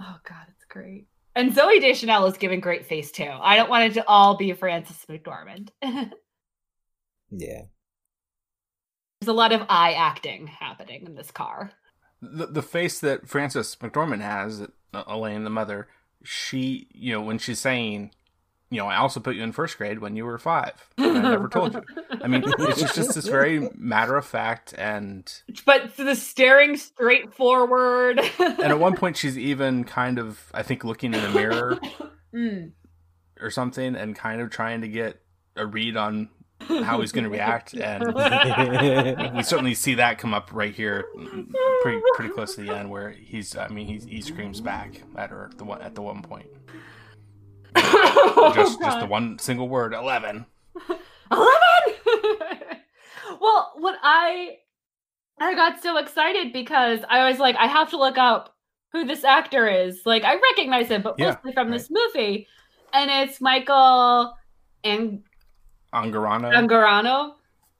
Oh 0.00 0.16
God, 0.28 0.46
great. 0.76 1.06
And 1.34 1.54
Zooey 1.54 1.80
Deschanel 1.80 2.26
is 2.26 2.38
giving 2.38 2.60
great 2.60 2.86
face 2.86 3.10
too. 3.10 3.28
I 3.28 3.56
don't 3.56 3.68
want 3.68 3.84
it 3.84 3.94
to 3.94 4.06
all 4.06 4.36
be 4.36 4.52
Frances 4.52 5.04
McDormand. 5.08 5.70
Yeah. 7.30 7.62
There's 9.20 9.28
a 9.28 9.32
lot 9.32 9.52
of 9.52 9.66
eye 9.68 9.94
acting 9.94 10.46
happening 10.46 11.06
in 11.06 11.14
this 11.14 11.30
car. 11.30 11.72
The 12.22 12.46
the 12.46 12.62
face 12.62 13.00
that 13.00 13.28
Frances 13.28 13.76
McDormand 13.80 14.20
has, 14.20 14.62
uh, 14.94 15.04
Elaine, 15.06 15.44
the 15.44 15.50
mother, 15.50 15.88
she, 16.22 16.88
you 16.92 17.12
know, 17.12 17.20
when 17.20 17.38
she's 17.38 17.60
saying, 17.60 18.12
you 18.70 18.78
know, 18.78 18.86
I 18.86 18.96
also 18.96 19.20
put 19.20 19.36
you 19.36 19.42
in 19.42 19.52
first 19.52 19.78
grade 19.78 20.00
when 20.00 20.16
you 20.16 20.24
were 20.24 20.38
five. 20.38 20.72
And 20.98 21.18
I 21.18 21.30
never 21.30 21.48
told 21.48 21.74
you. 21.74 21.82
I 22.20 22.26
mean, 22.26 22.42
it's 22.58 22.80
just, 22.80 22.94
just 22.96 23.14
this 23.14 23.28
very 23.28 23.68
matter 23.74 24.16
of 24.16 24.26
fact, 24.26 24.74
and 24.76 25.32
But 25.64 25.96
the 25.96 26.16
staring 26.16 26.76
straight 26.76 27.32
forward. 27.32 28.20
and 28.38 28.60
at 28.60 28.78
one 28.78 28.96
point 28.96 29.16
she's 29.16 29.38
even 29.38 29.84
kind 29.84 30.18
of, 30.18 30.40
I 30.52 30.62
think, 30.62 30.82
looking 30.84 31.14
in 31.14 31.22
the 31.22 31.30
mirror 31.30 31.78
Mm. 32.34 32.72
or 33.40 33.50
something, 33.50 33.94
and 33.94 34.14
kind 34.16 34.40
of 34.42 34.50
trying 34.50 34.80
to 34.82 34.88
get 34.88 35.22
a 35.54 35.64
read 35.64 35.96
on 35.96 36.28
how 36.68 37.00
he's 37.00 37.12
going 37.12 37.24
to 37.24 37.30
react. 37.30 37.72
And 37.74 38.04
we 39.34 39.42
certainly 39.42 39.74
see 39.74 39.94
that 39.94 40.18
come 40.18 40.34
up 40.34 40.50
right 40.52 40.74
here, 40.74 41.04
pretty 41.82 42.00
pretty 42.14 42.32
close 42.34 42.56
to 42.56 42.62
the 42.62 42.74
end, 42.76 42.90
where 42.90 43.10
he's, 43.10 43.56
I 43.56 43.68
mean, 43.68 43.86
he 43.86 43.98
he 44.16 44.20
screams 44.20 44.60
back 44.60 45.00
at 45.16 45.30
her 45.30 45.48
at 45.50 45.56
the 45.56 45.64
one 45.64 45.80
at 45.80 45.94
the 45.94 46.02
one 46.02 46.20
point. 46.22 46.48
Just 48.54 48.80
just 48.80 49.00
the 49.00 49.06
one 49.06 49.38
single 49.38 49.68
word, 49.68 49.92
eleven. 49.94 50.46
Eleven. 51.30 51.52
well, 53.40 53.72
what 53.76 53.98
I 54.02 54.58
I 55.40 55.54
got 55.54 55.82
so 55.82 55.96
excited 55.98 56.52
because 56.52 57.00
I 57.08 57.28
was 57.28 57.38
like, 57.38 57.56
I 57.56 57.66
have 57.66 57.90
to 57.90 57.98
look 57.98 58.16
up 58.18 58.54
who 58.92 59.04
this 59.04 59.24
actor 59.24 59.68
is. 59.68 60.02
Like, 60.06 60.24
I 60.24 60.34
recognize 60.34 60.88
him, 60.88 61.02
but 61.02 61.16
Yeah, 61.18 61.32
mostly 61.32 61.52
from 61.52 61.70
this 61.70 61.90
movie, 61.90 62.46
and 62.92 63.10
it's 63.10 63.40
Michael 63.40 64.34
Ang- 64.84 65.24
Angarano. 65.92 66.52
Angarano. 66.54 67.32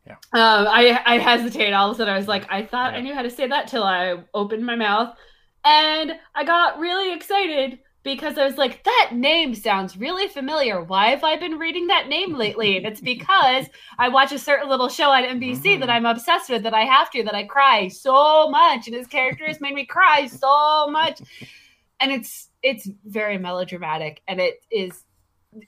Yeah. 0.06 0.14
Um, 0.32 0.66
I 0.68 1.00
I 1.06 1.18
hesitate. 1.18 1.72
All 1.72 1.90
of 1.90 1.96
a 1.96 1.98
sudden, 1.98 2.12
I 2.14 2.16
was 2.16 2.28
like, 2.28 2.50
I 2.50 2.62
thought 2.62 2.94
I 2.94 3.00
knew 3.00 3.14
how 3.14 3.22
to 3.22 3.30
say 3.30 3.46
that 3.46 3.68
till 3.68 3.82
I 3.84 4.22
opened 4.34 4.64
my 4.64 4.76
mouth, 4.76 5.16
and 5.64 6.12
I 6.34 6.44
got 6.44 6.78
really 6.78 7.12
excited 7.12 7.78
because 8.06 8.38
I 8.38 8.44
was 8.46 8.56
like, 8.56 8.84
that 8.84 9.10
name 9.12 9.52
sounds 9.54 9.96
really 9.96 10.28
familiar. 10.28 10.80
Why 10.82 11.08
have 11.08 11.24
I 11.24 11.36
been 11.36 11.58
reading 11.58 11.88
that 11.88 12.08
name 12.08 12.34
lately? 12.34 12.76
And 12.76 12.86
it's 12.86 13.00
because 13.00 13.66
I 13.98 14.08
watch 14.08 14.30
a 14.30 14.38
certain 14.38 14.68
little 14.68 14.88
show 14.88 15.10
on 15.10 15.24
NBC 15.24 15.76
that 15.80 15.88
Mhm. 15.88 15.92
I'm 15.92 16.06
obsessed 16.06 16.48
with, 16.48 16.62
that 16.62 16.72
I 16.72 16.84
have 16.84 17.10
to, 17.10 17.24
that 17.24 17.34
I 17.34 17.42
cry 17.44 17.88
so 17.88 18.48
much, 18.48 18.86
and 18.86 18.94
his 18.94 19.08
characters 19.08 19.60
made 19.60 19.74
me 19.74 19.84
cry 19.84 20.28
so 20.28 20.86
much, 20.88 21.20
and 22.00 22.12
it's 22.12 22.48
it's 22.62 22.88
very 23.04 23.38
melodramatic, 23.38 24.22
and 24.28 24.40
it 24.40 24.64
is 24.70 25.04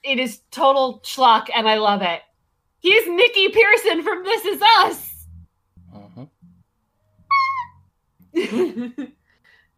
it 0.04 0.18
is 0.20 0.40
total 0.52 1.00
schlock, 1.04 1.48
and 1.54 1.68
I 1.68 1.74
love 1.76 2.02
it. 2.02 2.20
He's 2.78 3.06
Nicky 3.08 3.48
Pearson 3.48 4.02
from 4.04 4.22
This 4.22 4.44
Is 4.44 4.62
Us. 4.62 5.26
Mhm. 5.92 6.28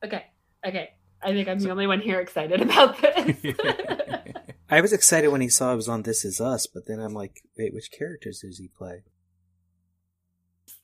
okay, 0.05 0.25
okay. 0.67 0.91
I 1.23 1.33
think 1.33 1.49
I'm 1.49 1.59
the 1.59 1.71
only 1.71 1.87
one 1.87 2.01
here 2.01 2.21
excited 2.21 2.61
about 2.63 3.01
this. 3.01 3.37
I 4.71 4.81
was 4.81 4.93
excited 4.93 5.29
when 5.29 5.41
he 5.41 5.49
saw 5.49 5.73
it 5.73 5.77
was 5.77 5.89
on 5.89 6.03
This 6.03 6.25
Is 6.25 6.41
Us, 6.41 6.67
but 6.67 6.87
then 6.87 7.01
I'm 7.01 7.13
like, 7.13 7.43
wait, 7.59 7.75
which 7.75 7.91
characters 7.91 8.41
does 8.41 8.59
he 8.59 8.69
play? 8.69 9.03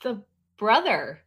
the 0.02 0.22
brother. 0.58 1.20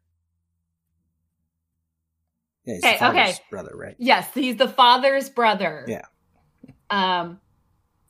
Yeah, 2.65 2.75
he's 2.75 2.83
Okay, 2.83 2.93
the 2.93 2.99
father's 2.99 3.35
okay. 3.35 3.43
brother, 3.49 3.71
right? 3.75 3.95
Yes, 3.97 4.33
he's 4.33 4.57
the 4.57 4.67
father's 4.67 5.29
brother. 5.29 5.85
Yeah. 5.87 6.05
Um, 6.89 7.39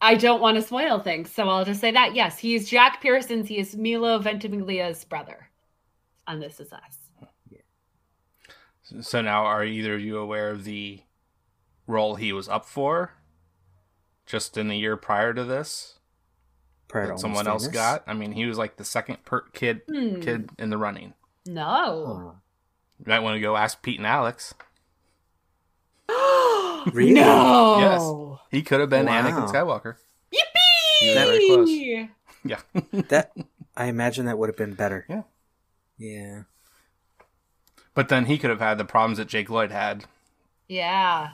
I 0.02 0.16
don't 0.16 0.42
want 0.42 0.56
to 0.56 0.62
spoil 0.62 1.00
things, 1.00 1.32
so 1.32 1.48
I'll 1.50 1.66
just 1.66 1.82
say 1.82 1.92
that 1.92 2.16
yes, 2.16 2.38
he's 2.38 2.70
Jack 2.70 3.02
Pearson's. 3.02 3.48
He 3.48 3.58
is 3.58 3.76
Milo 3.76 4.20
Ventimiglia's 4.20 5.04
brother 5.06 5.50
on 6.28 6.40
This 6.40 6.60
Is 6.60 6.72
Us. 6.72 6.99
So 9.02 9.22
now, 9.22 9.46
are 9.46 9.64
either 9.64 9.96
of 9.96 10.02
you 10.02 10.18
aware 10.18 10.50
of 10.52 10.64
the 10.64 11.02
role 11.88 12.16
he 12.16 12.32
was 12.34 12.48
up 12.50 12.66
for, 12.66 13.14
just 14.26 14.58
in 14.58 14.68
the 14.68 14.78
year 14.78 14.96
prior 14.98 15.34
to 15.34 15.44
this, 15.44 15.96
Prior 16.88 17.04
that 17.06 17.10
Almost 17.12 17.22
someone 17.22 17.48
else 17.48 17.64
Famous? 17.66 17.74
got? 17.76 18.04
I 18.08 18.14
mean, 18.14 18.32
he 18.32 18.46
was 18.48 18.58
like 18.58 18.78
the 18.78 18.84
second 18.84 19.24
per- 19.26 19.48
kid 19.54 19.82
Hmm. 19.88 20.22
kid 20.22 20.50
in 20.58 20.70
the 20.72 20.78
running. 20.78 21.14
No. 21.46 22.34
Huh. 22.34 22.40
You 23.00 23.06
might 23.08 23.20
want 23.20 23.36
to 23.36 23.40
go 23.42 23.56
ask 23.56 23.82
Pete 23.82 24.00
and 24.00 24.08
Alex. 24.08 24.54
Really? 26.94 27.14
No. 27.14 28.40
He 28.52 28.62
could 28.62 28.80
have 28.80 28.90
been 28.90 29.06
Wow. 29.06 29.22
Anakin 29.22 29.48
Skywalker. 29.54 29.96
Yippee! 30.34 31.02
You 31.02 31.14
very 31.14 31.46
close. 31.48 31.70
Yeah, 32.46 32.62
That 33.10 33.34
I 33.76 33.86
imagine 33.88 34.26
that 34.28 34.38
would 34.38 34.48
have 34.48 34.56
been 34.56 34.74
better. 34.74 35.06
Yeah. 35.10 35.24
Yeah. 35.98 36.42
But 38.00 38.08
then 38.08 38.28
he 38.28 38.38
could 38.38 38.50
have 38.50 38.62
had 38.62 38.78
the 38.78 38.86
problems 38.86 39.18
that 39.18 39.28
Jake 39.28 39.50
Lloyd 39.50 39.72
had. 39.72 40.06
Yeah. 40.70 41.32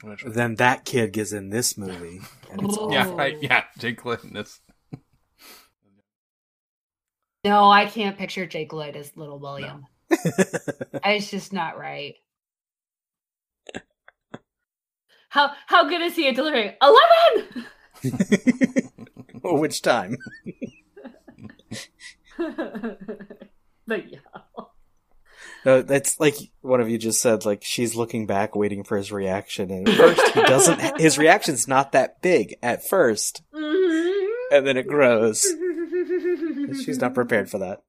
Which, 0.00 0.22
Then 0.24 0.54
that 0.54 0.84
kid 0.84 1.12
gets 1.12 1.32
in 1.32 1.50
this 1.50 1.76
movie. 1.76 2.20
And 2.52 2.62
it's 2.62 2.78
yeah, 2.88 3.12
right. 3.12 3.36
Yeah, 3.42 3.64
Jake 3.78 4.04
Lloyd 4.04 4.22
in 4.22 4.34
this. 4.34 4.60
No, 7.44 7.68
I 7.68 7.86
can't 7.86 8.16
picture 8.16 8.46
Jake 8.46 8.72
Lloyd 8.72 8.94
as 8.94 9.16
little 9.16 9.40
William. 9.40 9.88
It's 11.04 11.28
just 11.32 11.52
not 11.52 11.76
right. 11.76 12.14
How 15.30 15.50
how 15.66 15.88
good 15.88 16.02
is 16.02 16.14
he 16.14 16.28
at 16.28 16.36
delivering? 16.36 16.74
Eleven. 16.80 17.66
Oh, 19.42 19.58
Which 19.58 19.82
time? 19.82 20.16
but 23.88 24.12
yeah. 24.12 24.18
No, 25.64 25.80
that's 25.80 26.18
like 26.18 26.34
one 26.60 26.80
of 26.80 26.88
you 26.90 26.98
just 26.98 27.20
said. 27.20 27.44
Like 27.44 27.62
she's 27.62 27.94
looking 27.94 28.26
back, 28.26 28.56
waiting 28.56 28.82
for 28.82 28.96
his 28.96 29.12
reaction, 29.12 29.70
and 29.70 29.88
at 29.88 29.96
first 29.96 30.28
he 30.34 30.42
doesn't. 30.42 31.00
His 31.00 31.18
reaction's 31.18 31.68
not 31.68 31.92
that 31.92 32.20
big 32.20 32.56
at 32.64 32.84
first, 32.84 33.42
Mm-hmm. 33.54 34.56
and 34.56 34.66
then 34.66 34.76
it 34.76 34.88
grows. 34.88 35.42
She's 36.84 36.98
not 37.00 37.14
prepared 37.14 37.48
for 37.48 37.58
that. 37.58 37.82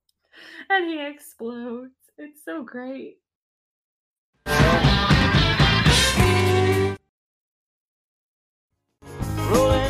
And 0.69 0.87
he 0.87 1.03
explodes. 1.03 1.93
It's 2.19 2.45
so 2.45 2.61
great. 2.63 3.17
Rolling 9.49 9.82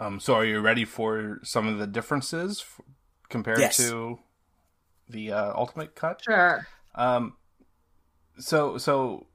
Um, 0.00 0.20
so, 0.20 0.34
are 0.34 0.44
you 0.44 0.60
ready 0.60 0.84
for 0.84 1.40
some 1.42 1.66
of 1.66 1.78
the 1.78 1.86
differences 1.86 2.60
f- 2.60 2.80
compared 3.28 3.58
Yes. 3.58 3.76
to 3.78 4.20
the 5.08 5.32
uh, 5.32 5.52
Ultimate 5.54 5.94
Cut? 5.96 6.22
Sure. 6.24 6.66
Um, 6.94 7.34
so 8.38 8.78
so 8.78 9.26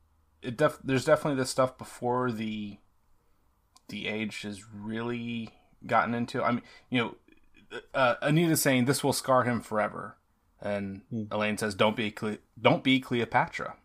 it 0.41 0.55
def- 0.58 0.79
there's 0.84 1.03
definitely 1.05 1.38
this 1.39 1.50
stuff 1.50 1.77
before 1.77 2.32
the 2.32 2.77
the 3.89 4.08
age 4.08 4.41
has 4.43 4.63
really 4.74 5.50
gotten 5.86 6.13
into. 6.13 6.41
I 6.41 6.51
mean, 6.51 6.62
you 6.89 7.01
know, 7.01 7.79
uh, 7.93 8.15
Anita's 8.22 8.62
saying 8.62 8.86
this 8.86 9.03
will 9.03 9.12
scar 9.13 9.43
him 9.43 9.60
forever, 9.60 10.15
and 10.62 11.01
Hmm. 11.10 11.24
Elaine 11.29 11.58
says, 11.58 11.75
"Don't 11.75 11.98
be 11.98 12.10
Cle- 12.10 12.38
don't 12.60 12.84
be 12.84 13.01
Cleopatra. 13.01 13.75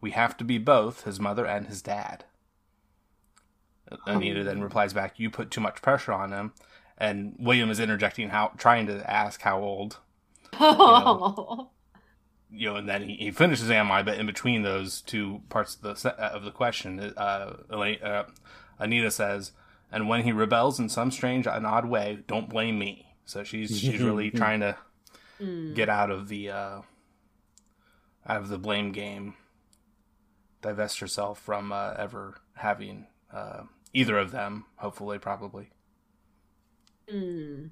We 0.00 0.10
have 0.10 0.36
to 0.38 0.44
be 0.44 0.58
both 0.58 1.04
his 1.04 1.20
mother 1.20 1.46
and 1.46 1.68
his 1.68 1.80
dad." 1.80 2.24
Anita 4.06 4.44
then 4.44 4.60
replies 4.62 4.92
back, 4.92 5.18
"You 5.18 5.30
put 5.30 5.50
too 5.50 5.60
much 5.60 5.82
pressure 5.82 6.12
on 6.12 6.32
him." 6.32 6.52
And 6.98 7.34
William 7.38 7.70
is 7.70 7.80
interjecting, 7.80 8.28
how 8.28 8.52
trying 8.56 8.86
to 8.86 9.08
ask 9.10 9.40
how 9.42 9.60
old 9.60 9.98
Oh. 10.60 11.70
you 12.50 12.68
know, 12.68 12.76
and 12.76 12.88
then 12.88 13.02
he, 13.08 13.16
he 13.16 13.30
finishes 13.30 13.70
"Am 13.70 13.90
I?" 13.90 14.02
But 14.02 14.18
in 14.18 14.26
between 14.26 14.62
those 14.62 15.00
two 15.00 15.42
parts 15.48 15.74
of 15.76 15.82
the 15.82 15.94
se- 15.96 16.14
uh, 16.18 16.30
of 16.30 16.44
the 16.44 16.50
question, 16.52 17.00
uh, 17.16 17.56
Elaine, 17.70 18.02
uh, 18.02 18.24
Anita 18.78 19.10
says, 19.10 19.52
"And 19.90 20.08
when 20.08 20.22
he 20.22 20.32
rebels 20.32 20.78
in 20.78 20.88
some 20.88 21.10
strange 21.10 21.46
and 21.46 21.66
odd 21.66 21.86
way, 21.86 22.18
don't 22.28 22.48
blame 22.48 22.78
me." 22.78 23.14
So 23.24 23.42
she's 23.42 23.78
she's 23.78 24.00
really 24.00 24.30
trying 24.42 24.60
to 24.60 24.76
Mm. 25.40 25.74
get 25.74 25.88
out 25.88 26.12
of 26.12 26.28
the 26.28 26.48
uh, 26.48 26.80
out 28.24 28.36
of 28.40 28.48
the 28.48 28.56
blame 28.58 28.92
game, 28.92 29.34
divest 30.62 31.00
herself 31.00 31.40
from 31.40 31.72
uh, 31.72 31.94
ever 31.98 32.36
having 32.54 33.08
uh, 33.32 33.64
either 33.94 34.18
of 34.18 34.30
them. 34.32 34.66
Hopefully, 34.76 35.18
probably. 35.18 35.70
Mm. 37.10 37.70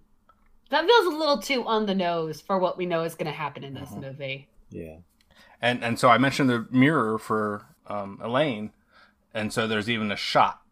That 0.70 0.86
feels 0.86 1.06
a 1.06 1.16
little 1.16 1.38
too 1.38 1.66
on 1.66 1.86
the 1.86 1.94
nose 1.94 2.40
for 2.40 2.58
what 2.58 2.76
we 2.78 2.86
know 2.86 3.02
is 3.02 3.14
going 3.14 3.26
to 3.26 3.32
happen 3.32 3.64
in 3.64 3.74
this 3.74 3.90
Mhm. 3.90 4.00
movie. 4.02 4.48
Yeah. 4.70 4.98
And 5.60 5.84
and 5.84 5.98
so 5.98 6.08
I 6.08 6.18
mentioned 6.18 6.48
the 6.50 6.66
mirror 6.70 7.18
for 7.18 7.66
um, 7.88 8.20
Elaine, 8.22 8.72
and 9.34 9.52
so 9.52 9.66
there's 9.66 9.90
even 9.90 10.10
a 10.12 10.16
shot 10.16 10.62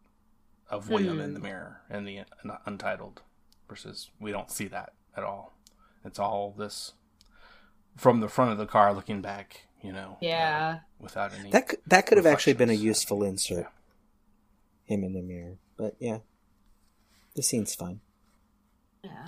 of 0.69 0.89
William 0.89 1.15
Hmm. 1.17 1.21
in 1.21 1.33
the 1.33 1.39
mirror 1.39 1.81
in 1.89 2.05
the 2.05 2.19
un- 2.19 2.57
Untitled, 2.65 3.21
versus 3.67 4.09
we 4.19 4.31
don't 4.31 4.49
see 4.49 4.67
that 4.67 4.93
at 5.15 5.23
all. 5.23 5.53
It's 6.05 6.17
all 6.19 6.51
this 6.57 6.93
from 7.97 8.21
the 8.21 8.29
front 8.29 8.51
of 8.53 8.57
the 8.57 8.65
car 8.65 8.93
looking 8.93 9.21
back, 9.21 9.65
you 9.81 9.91
know. 9.91 10.17
Yeah. 10.21 10.77
uh, 10.81 10.85
without 10.99 11.33
any. 11.33 11.51
That 11.51 11.67
could, 11.67 11.79
that 11.85 12.05
could 12.07 12.17
have 12.17 12.25
actually 12.25 12.53
been 12.53 12.69
a 12.69 12.73
useful 12.73 13.23
insert. 13.23 13.67
Him 14.85 15.03
in 15.03 15.13
the 15.13 15.21
mirror, 15.21 15.57
but 15.77 15.95
yeah, 15.99 16.19
the 17.35 17.43
scene's 17.43 17.73
fine. 17.75 18.01
Yeah. 19.03 19.27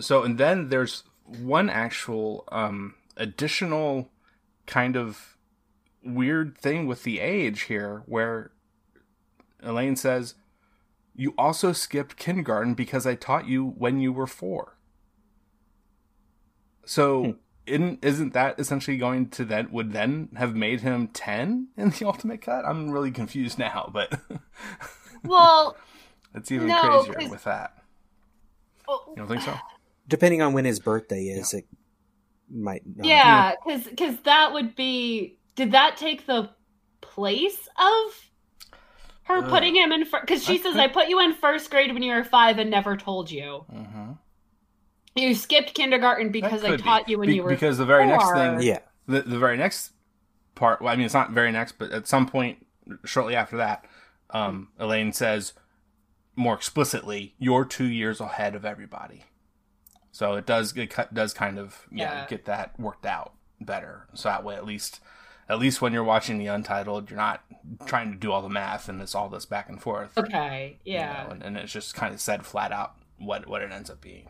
so 0.00 0.22
and 0.22 0.38
then 0.38 0.68
there's 0.68 1.04
one 1.24 1.68
actual 1.68 2.44
um, 2.50 2.94
additional 3.16 4.10
kind 4.66 4.96
of 4.96 5.36
weird 6.02 6.56
thing 6.56 6.86
with 6.86 7.02
the 7.02 7.20
age 7.20 7.62
here 7.62 8.02
where 8.06 8.52
Elaine 9.62 9.96
says, 9.96 10.34
You 11.14 11.34
also 11.36 11.72
skipped 11.72 12.16
kindergarten 12.16 12.74
because 12.74 13.06
I 13.06 13.14
taught 13.16 13.46
you 13.46 13.66
when 13.66 14.00
you 14.00 14.12
were 14.12 14.26
four. 14.26 14.76
So 16.86 17.24
Hmm. 17.24 17.30
Isn't 17.70 18.04
isn't 18.04 18.32
that 18.34 18.58
essentially 18.60 18.96
going 18.96 19.28
to 19.30 19.44
then 19.44 19.70
would 19.72 19.92
then 19.92 20.28
have 20.36 20.54
made 20.54 20.80
him 20.80 21.08
ten 21.08 21.68
in 21.76 21.90
the 21.90 22.04
ultimate 22.06 22.42
cut? 22.42 22.64
I'm 22.64 22.90
really 22.90 23.10
confused 23.10 23.58
now, 23.58 23.90
but 23.92 24.18
Well, 25.24 25.76
it's 26.34 26.50
even 26.50 26.68
No, 26.68 26.80
crazier 26.80 27.14
'cause- 27.14 27.30
with 27.30 27.44
that. 27.44 27.76
oh, 28.88 29.04
You 29.10 29.16
don't 29.16 29.28
think 29.28 29.42
so? 29.42 29.54
Depending 30.08 30.42
on 30.42 30.52
when 30.52 30.64
his 30.64 30.80
birthday 30.80 31.24
is, 31.24 31.54
it 31.54 31.66
might 32.50 32.82
not. 32.96 33.06
yeah, 33.06 33.54
because 33.64 33.84
because 33.84 34.16
that 34.24 34.52
would 34.52 34.74
be. 34.74 35.38
Did 35.56 35.72
that 35.72 35.96
take 35.96 36.26
the 36.26 36.50
place 37.00 37.68
of 37.76 38.30
her 39.24 39.38
Ugh. 39.38 39.48
putting 39.50 39.76
him 39.76 39.92
in? 39.92 40.04
Because 40.10 40.42
she 40.44 40.54
I 40.54 40.56
says, 40.62 40.74
think- 40.74 40.90
"I 40.90 40.92
put 40.92 41.08
you 41.08 41.20
in 41.20 41.34
first 41.34 41.70
grade 41.70 41.92
when 41.92 42.02
you 42.02 42.12
were 42.14 42.24
five 42.24 42.58
and 42.58 42.70
never 42.70 42.96
told 42.96 43.30
you. 43.30 43.64
Mm-hmm. 43.72 44.12
You 45.16 45.34
skipped 45.34 45.74
kindergarten 45.74 46.30
because 46.30 46.64
I 46.64 46.76
taught 46.76 47.08
you 47.08 47.18
when 47.18 47.30
you 47.30 47.42
were 47.42 47.50
because 47.50 47.78
the 47.78 47.84
very 47.84 48.06
next 48.06 48.30
thing 48.32 48.62
Yeah. 48.62 48.78
the, 49.06 49.22
the 49.22 49.38
very 49.38 49.56
next 49.56 49.92
part 50.54 50.80
well, 50.82 50.92
i 50.92 50.96
mean 50.96 51.06
it's 51.06 51.14
not 51.14 51.30
very 51.30 51.50
next 51.50 51.78
but 51.78 51.90
at 51.90 52.06
some 52.06 52.26
point 52.26 52.66
shortly 53.04 53.34
after 53.34 53.56
that 53.56 53.86
um, 54.30 54.68
elaine 54.78 55.12
says 55.12 55.54
more 56.36 56.54
explicitly 56.54 57.34
you're 57.38 57.64
two 57.64 57.86
years 57.86 58.20
ahead 58.20 58.54
of 58.54 58.64
everybody. 58.64 59.24
So 60.12 60.34
it 60.34 60.46
does 60.46 60.76
it 60.76 60.88
cut- 60.90 61.12
does 61.14 61.32
kind 61.34 61.58
of 61.58 61.86
yeah, 61.90 62.22
Yeah. 62.22 62.26
get 62.28 62.44
that 62.46 62.78
worked 62.78 63.06
out 63.06 63.32
better. 63.60 64.06
So 64.14 64.28
that 64.28 64.44
way 64.44 64.54
at 64.54 64.64
least 64.64 65.00
at 65.48 65.58
least 65.58 65.82
when 65.82 65.92
you're 65.92 66.04
watching 66.04 66.38
the 66.38 66.46
untitled 66.46 67.10
you're 67.10 67.16
not 67.16 67.42
trying 67.86 68.12
to 68.12 68.16
do 68.18 68.30
all 68.32 68.42
the 68.42 68.48
math 68.48 68.88
and 68.88 69.00
it's 69.02 69.14
all 69.14 69.28
this 69.28 69.46
back 69.46 69.68
and 69.68 69.80
forth. 69.82 70.16
Okay, 70.16 70.78
you 70.84 70.94
yeah. 70.94 71.24
know, 71.24 71.30
and, 71.32 71.42
and 71.42 71.56
it's 71.56 71.72
just 71.72 71.94
kind 71.94 72.14
of 72.14 72.20
said 72.20 72.46
flat 72.46 72.70
out 72.72 72.94
what 73.18 73.46
what 73.48 73.62
it 73.62 73.72
ends 73.72 73.90
up 73.90 74.00
being 74.00 74.28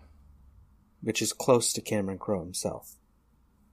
Which 1.03 1.23
is 1.23 1.33
close 1.33 1.73
to 1.73 1.81
Cameron 1.81 2.19
Crowe 2.19 2.41
himself. 2.41 2.97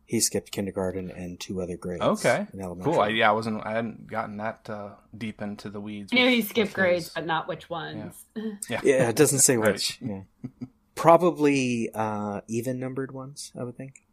He 0.06 0.22
skipped 0.22 0.52
kindergarten 0.54 1.12
and 1.12 1.38
two 1.38 1.62
other 1.62 1.76
grades. 1.76 2.02
Okay. 2.02 2.48
in 2.54 2.62
elementary. 2.62 2.94
cool 2.94 3.02
I, 3.02 3.10
yeah 3.10 3.28
i 3.30 3.34
wasn't 3.34 3.66
i 3.66 3.72
hadn't 3.74 4.08
gotten 4.08 4.38
that 4.38 4.70
uh, 4.70 4.92
deep 5.18 5.42
into 5.42 5.70
the 5.70 5.82
weeds 5.82 6.14
I 6.14 6.16
knew 6.16 6.26
with- 6.26 6.34
he 6.34 6.42
skipped 6.44 6.74
grades, 6.74 7.06
his- 7.08 7.14
but 7.14 7.26
not 7.26 7.50
which 7.50 7.70
ones. 7.70 8.16
yeah 8.70 8.80
Yeah, 8.84 9.10
it 9.10 9.16
doesn't 9.18 9.40
say 9.40 9.58
Right. 9.58 9.74
which. 9.74 10.00
Yeah. 10.02 10.22
Probably 10.96 11.90
uh, 11.94 12.42
even 12.48 12.80
numbered 12.80 13.12
ones, 13.12 13.52
I 13.60 13.64
would 13.66 13.76
think. 13.78 14.04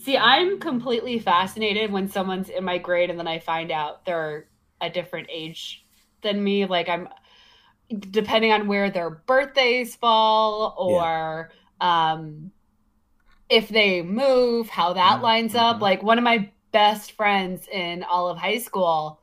See, 0.00 0.16
I'm 0.16 0.58
completely 0.60 1.18
fascinated 1.18 1.90
when 1.92 2.08
someone's 2.08 2.48
in 2.48 2.64
my 2.64 2.78
grade 2.78 3.10
and 3.10 3.18
then 3.18 3.26
I 3.28 3.40
find 3.40 3.70
out 3.70 4.06
they're 4.06 4.46
a 4.80 4.88
different 4.88 5.28
age 5.30 5.84
than 6.22 6.42
me. 6.42 6.64
Like 6.66 6.88
I'm 6.88 7.08
depending 7.88 8.52
on 8.52 8.66
where 8.68 8.90
their 8.90 9.10
birthdays 9.10 9.96
fall 9.96 10.74
or 10.78 11.50
um 11.80 12.52
if 13.48 13.68
they 13.68 14.02
move, 14.02 14.68
how 14.68 14.92
that 14.94 15.20
Mm, 15.20 15.22
lines 15.22 15.54
up. 15.54 15.78
mhm. 15.78 15.80
Like 15.80 16.02
one 16.02 16.18
of 16.18 16.24
my 16.24 16.50
best 16.72 17.12
friends 17.12 17.66
in 17.68 18.02
all 18.04 18.28
of 18.28 18.38
high 18.38 18.58
school 18.58 19.20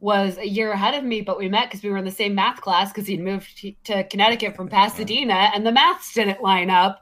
was 0.00 0.38
a 0.38 0.46
year 0.48 0.72
ahead 0.72 0.94
of 0.94 1.04
me, 1.04 1.20
but 1.22 1.38
we 1.38 1.48
met 1.48 1.68
because 1.68 1.82
we 1.82 1.90
were 1.90 1.96
in 1.98 2.04
the 2.04 2.10
same 2.10 2.34
math 2.34 2.60
class 2.60 2.90
because 2.92 3.06
he'd 3.06 3.20
moved 3.20 3.58
to- 3.58 3.72
to 3.84 4.04
Connecticut 4.04 4.56
from 4.56 4.68
Pasadena 4.70 5.50
and 5.54 5.66
the 5.66 5.72
maths 5.72 6.12
didn't 6.14 6.42
line 6.42 6.70
up. 6.70 7.00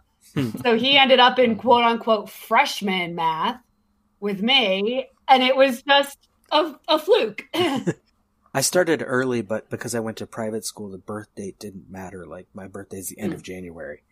so 0.65 0.76
he 0.76 0.97
ended 0.99 1.21
up 1.21 1.38
in 1.38 1.56
quote 1.58 1.84
unquote 1.84 2.30
freshman 2.30 3.15
math 3.15 3.60
with 4.21 4.43
me, 4.43 5.08
and 5.28 5.43
it 5.43 5.56
was 5.56 5.82
just 5.82 6.19
a, 6.52 6.75
a 6.88 6.99
fluke. 6.99 7.45
I 8.56 8.60
started 8.60 9.02
early, 9.04 9.43
but 9.43 9.69
because 9.69 9.95
I 9.95 10.00
went 10.00 10.17
to 10.19 10.26
private 10.26 10.64
school, 10.64 10.88
the 10.90 10.99
birth 10.99 11.26
date 11.34 11.58
didn't 11.58 11.90
matter. 11.90 12.25
Like 12.25 12.47
my 12.54 12.69
birthday's 12.69 13.08
the 13.08 13.19
end 13.19 13.32
Hmm. 13.32 13.36
of 13.36 13.43
January. 13.43 14.04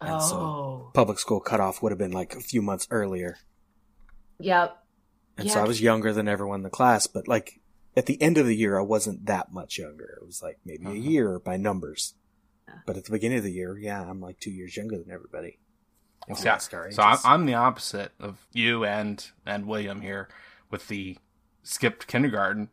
And 0.00 0.22
so- 0.22 0.36
oh, 0.40 0.90
Public 0.94 1.18
school 1.18 1.40
cutoff 1.40 1.82
would 1.82 1.90
have 1.92 1.98
been 1.98 2.12
like 2.12 2.34
a 2.34 2.40
few 2.40 2.62
months 2.62 2.86
earlier. 2.90 3.38
yep. 4.38 4.76
And 5.36 5.50
so 5.50 5.60
I 5.60 5.64
was 5.66 5.80
younger 5.80 6.12
than 6.12 6.28
everyone 6.28 6.60
in 6.60 6.64
the 6.64 6.70
class, 6.70 7.06
but 7.06 7.26
like 7.26 7.60
at 7.96 8.06
the 8.06 8.20
end 8.22 8.36
of 8.38 8.46
the 8.46 8.54
year, 8.56 8.78
I 8.78 8.82
wasn't 8.82 9.26
that 9.26 9.52
much 9.52 9.78
younger. 9.78 10.18
It 10.20 10.26
was 10.26 10.42
like 10.42 10.58
maybe 10.64 10.84
Uh-huh. 10.84 10.94
a 10.94 10.98
year 10.98 11.38
by 11.38 11.56
numbers. 11.56 12.14
But 12.86 12.96
at 12.96 13.04
the 13.04 13.10
beginning 13.10 13.38
of 13.38 13.44
the 13.44 13.52
year, 13.52 13.76
yeah, 13.78 14.02
I'm 14.02 14.20
like 14.20 14.38
two 14.38 14.50
years 14.50 14.76
younger 14.76 14.96
than 14.98 15.10
everybody. 15.10 15.58
If 16.28 16.38
you 16.40 16.44
Yeah. 16.44 16.58
So 16.58 17.02
I'm. 17.02 17.18
I'm 17.24 17.46
the 17.46 17.54
opposite 17.54 18.12
of 18.20 18.46
you 18.52 18.84
and 18.84 19.26
and 19.44 19.66
William 19.66 20.02
here 20.02 20.28
with 20.70 20.86
the 20.88 21.18
skipped 21.62 22.06
kindergarten. 22.06 22.68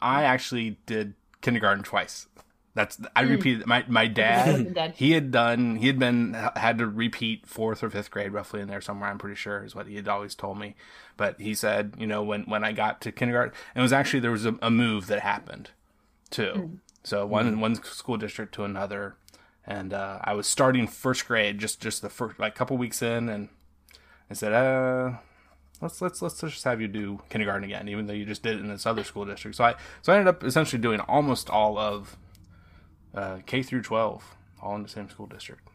I 0.00 0.22
actually 0.24 0.78
did 0.86 1.14
kindergarten 1.40 1.84
twice. 1.84 2.26
That's 2.74 2.98
I 3.16 3.24
Mm. 3.24 3.30
repeated 3.30 3.66
my 3.66 3.84
my 3.88 4.06
dad. 4.06 4.74
Dad. 4.74 4.94
He 4.94 5.10
had 5.12 5.32
done. 5.32 5.76
He 5.76 5.88
had 5.88 5.98
been 5.98 6.34
had 6.54 6.78
to 6.78 6.86
repeat 6.86 7.46
fourth 7.46 7.82
or 7.82 7.90
fifth 7.90 8.10
grade, 8.12 8.32
roughly 8.32 8.60
in 8.60 8.68
there 8.68 8.80
somewhere. 8.80 9.10
I'm 9.10 9.18
pretty 9.18 9.34
sure 9.34 9.64
is 9.64 9.74
what 9.74 9.88
he 9.88 9.96
had 9.96 10.06
always 10.06 10.34
told 10.36 10.56
me. 10.58 10.76
But 11.16 11.40
he 11.40 11.52
said, 11.54 11.94
you 11.98 12.06
know, 12.06 12.22
when 12.22 12.44
when 12.44 12.62
I 12.62 12.70
got 12.72 13.00
to 13.02 13.12
kindergarten, 13.12 13.54
it 13.74 13.80
was 13.80 13.92
actually 13.92 14.20
there 14.20 14.30
was 14.30 14.46
a, 14.46 14.56
a 14.62 14.70
move 14.70 15.08
that 15.08 15.20
happened, 15.20 15.70
too. 16.30 16.78
So 17.02 17.26
one 17.26 17.58
one 17.60 17.74
school 17.82 18.16
district 18.16 18.54
to 18.54 18.64
another, 18.64 19.16
and 19.66 19.92
uh, 19.92 20.20
I 20.22 20.34
was 20.34 20.46
starting 20.46 20.86
first 20.86 21.26
grade, 21.26 21.58
just 21.58 21.80
just 21.80 22.02
the 22.02 22.08
first 22.08 22.38
like 22.38 22.54
couple 22.54 22.78
weeks 22.78 23.02
in, 23.02 23.28
and 23.28 23.48
I 24.30 24.34
said, 24.34 24.52
uh. 24.52 25.16
Let's 25.80 26.02
let's 26.02 26.20
let's 26.20 26.40
just 26.40 26.64
have 26.64 26.80
you 26.80 26.88
do 26.88 27.20
kindergarten 27.30 27.64
again, 27.64 27.88
even 27.88 28.06
though 28.06 28.12
you 28.12 28.26
just 28.26 28.42
did 28.42 28.56
it 28.56 28.60
in 28.60 28.68
this 28.68 28.84
other 28.86 29.02
school 29.04 29.24
district. 29.24 29.56
So 29.56 29.64
I 29.64 29.74
so 30.02 30.12
I 30.12 30.16
ended 30.16 30.28
up 30.28 30.44
essentially 30.44 30.80
doing 30.80 31.00
almost 31.00 31.48
all 31.48 31.78
of 31.78 32.16
uh, 33.14 33.38
K 33.46 33.62
through 33.62 33.82
12, 33.82 34.36
all 34.62 34.76
in 34.76 34.82
the 34.82 34.88
same 34.88 35.08
school 35.08 35.26
district, 35.26 35.68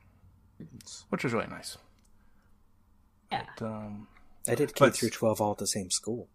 which 1.09 1.23
was 1.23 1.33
really 1.33 1.47
nice. 1.47 1.77
Yeah. 3.31 3.43
But, 3.57 3.65
um, 3.65 4.07
I 4.47 4.55
did 4.55 4.75
K 4.75 4.85
but- 4.85 4.95
through 4.95 5.09
12 5.09 5.41
all 5.41 5.51
at 5.51 5.57
the 5.57 5.67
same 5.67 5.89
school. 5.89 6.27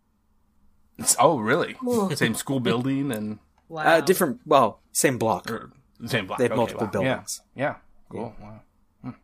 it's, 0.98 1.16
oh, 1.18 1.38
really? 1.38 1.76
Same 2.16 2.34
school 2.34 2.60
building 2.60 3.10
and 3.12 3.38
Wow. 3.68 3.82
Uh, 3.84 4.00
different, 4.00 4.40
well, 4.44 4.80
same 4.90 5.16
block. 5.16 5.48
or 5.48 5.70
same 6.04 6.26
block. 6.26 6.38
They 6.38 6.44
have 6.44 6.50
Okay, 6.52 6.56
multiple 6.58 6.86
wow. 6.86 6.90
buildings. 6.90 7.40
Yeah, 7.54 7.64
yeah. 7.64 7.74
cool. 8.10 8.34
Wow. 8.42 9.14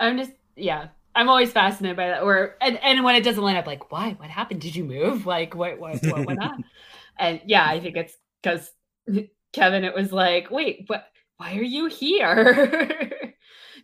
I'm 0.00 0.18
just 0.18 0.32
yeah. 0.56 0.88
I'm 1.14 1.28
always 1.28 1.52
fascinated 1.52 1.96
by 1.96 2.08
that. 2.08 2.22
Or 2.22 2.56
and, 2.60 2.76
and 2.82 3.04
when 3.04 3.14
it 3.14 3.24
doesn't 3.24 3.42
line 3.42 3.56
up, 3.56 3.66
like 3.66 3.90
why? 3.92 4.12
What 4.18 4.30
happened? 4.30 4.60
Did 4.60 4.76
you 4.76 4.84
move? 4.84 5.26
Like 5.26 5.54
what? 5.54 5.78
What? 5.78 6.04
What 6.06 6.26
went 6.26 6.42
on? 6.42 6.64
And 7.16 7.40
yeah, 7.46 7.64
I 7.64 7.78
think 7.78 7.96
it's 7.96 8.16
because 8.42 8.72
Kevin. 9.52 9.84
It 9.84 9.94
was 9.94 10.12
like, 10.12 10.50
wait, 10.50 10.84
what? 10.88 11.06
Why 11.36 11.56
are 11.56 11.62
you 11.62 11.86
here? 11.86 13.10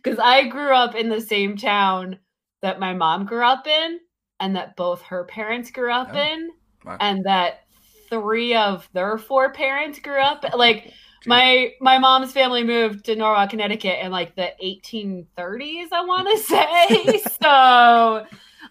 Because 0.03 0.17
I 0.17 0.47
grew 0.47 0.73
up 0.73 0.95
in 0.95 1.09
the 1.09 1.21
same 1.21 1.55
town 1.57 2.17
that 2.63 2.79
my 2.79 2.91
mom 2.93 3.25
grew 3.27 3.43
up 3.45 3.67
in, 3.67 3.99
and 4.39 4.55
that 4.55 4.75
both 4.75 5.01
her 5.03 5.25
parents 5.25 5.69
grew 5.69 5.91
up 5.91 6.09
Oh, 6.13 6.17
in, 6.17 6.49
wow. 6.83 6.97
and 6.99 7.23
that 7.25 7.61
three 8.09 8.55
of 8.55 8.89
their 8.93 9.17
four 9.19 9.53
parents 9.53 9.99
grew 9.99 10.19
up. 10.19 10.43
Like 10.55 10.91
my 11.25 11.73
my 11.79 11.97
mom's 11.97 12.31
family 12.31 12.63
moved 12.63 13.05
to 13.05 13.15
Norwalk, 13.15 13.51
Connecticut 13.51 13.99
in 14.03 14.11
like 14.11 14.35
the 14.35 14.51
1830s, 14.63 15.87
I 15.91 16.05
want 16.05 16.27
to 16.29 16.37
say. 16.43 17.19
so 17.41 18.25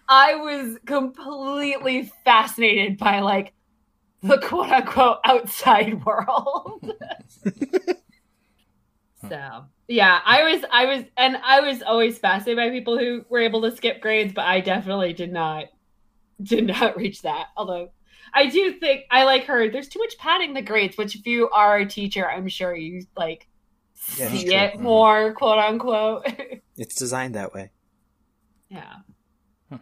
I 0.07 0.35
was 0.35 0.77
completely 0.85 2.11
fascinated 2.25 2.97
by 2.97 3.19
like 3.19 3.53
the 4.21 4.37
quote 4.37 4.69
unquote 4.69 5.19
outside 5.25 6.03
world. 6.05 6.93
so 9.29 9.65
yeah, 9.87 10.19
I 10.25 10.51
was 10.51 10.65
I 10.71 10.85
was 10.85 11.03
and 11.17 11.37
I 11.37 11.61
was 11.61 11.81
always 11.81 12.17
fascinated 12.17 12.57
by 12.57 12.69
people 12.69 12.97
who 12.97 13.25
were 13.29 13.39
able 13.39 13.61
to 13.61 13.75
skip 13.75 14.01
grades, 14.01 14.33
but 14.33 14.45
I 14.45 14.59
definitely 14.59 15.13
did 15.13 15.31
not 15.31 15.65
did 16.41 16.67
not 16.67 16.97
reach 16.97 17.21
that. 17.21 17.47
Although 17.55 17.91
I 18.33 18.47
do 18.47 18.73
think 18.73 19.05
I 19.11 19.23
like 19.23 19.45
her. 19.45 19.69
There's 19.69 19.89
too 19.89 19.99
much 19.99 20.17
padding 20.17 20.53
the 20.53 20.61
grades, 20.61 20.97
which 20.97 21.15
if 21.15 21.25
you 21.27 21.49
are 21.49 21.77
a 21.79 21.85
teacher, 21.85 22.29
I'm 22.29 22.47
sure 22.47 22.75
you 22.75 23.05
like 23.17 23.47
Yeah, 24.15 24.29
that's 24.29 24.43
see 24.43 24.45
true. 24.45 24.69
it 24.69 24.75
Mhm. 24.75 24.81
more, 24.81 25.33
quote 25.33 25.59
unquote. 25.59 26.25
It's 26.75 26.95
designed 26.95 27.35
that 27.35 27.53
way. 27.53 27.71
yeah. 28.69 28.95
Huh. 29.69 29.79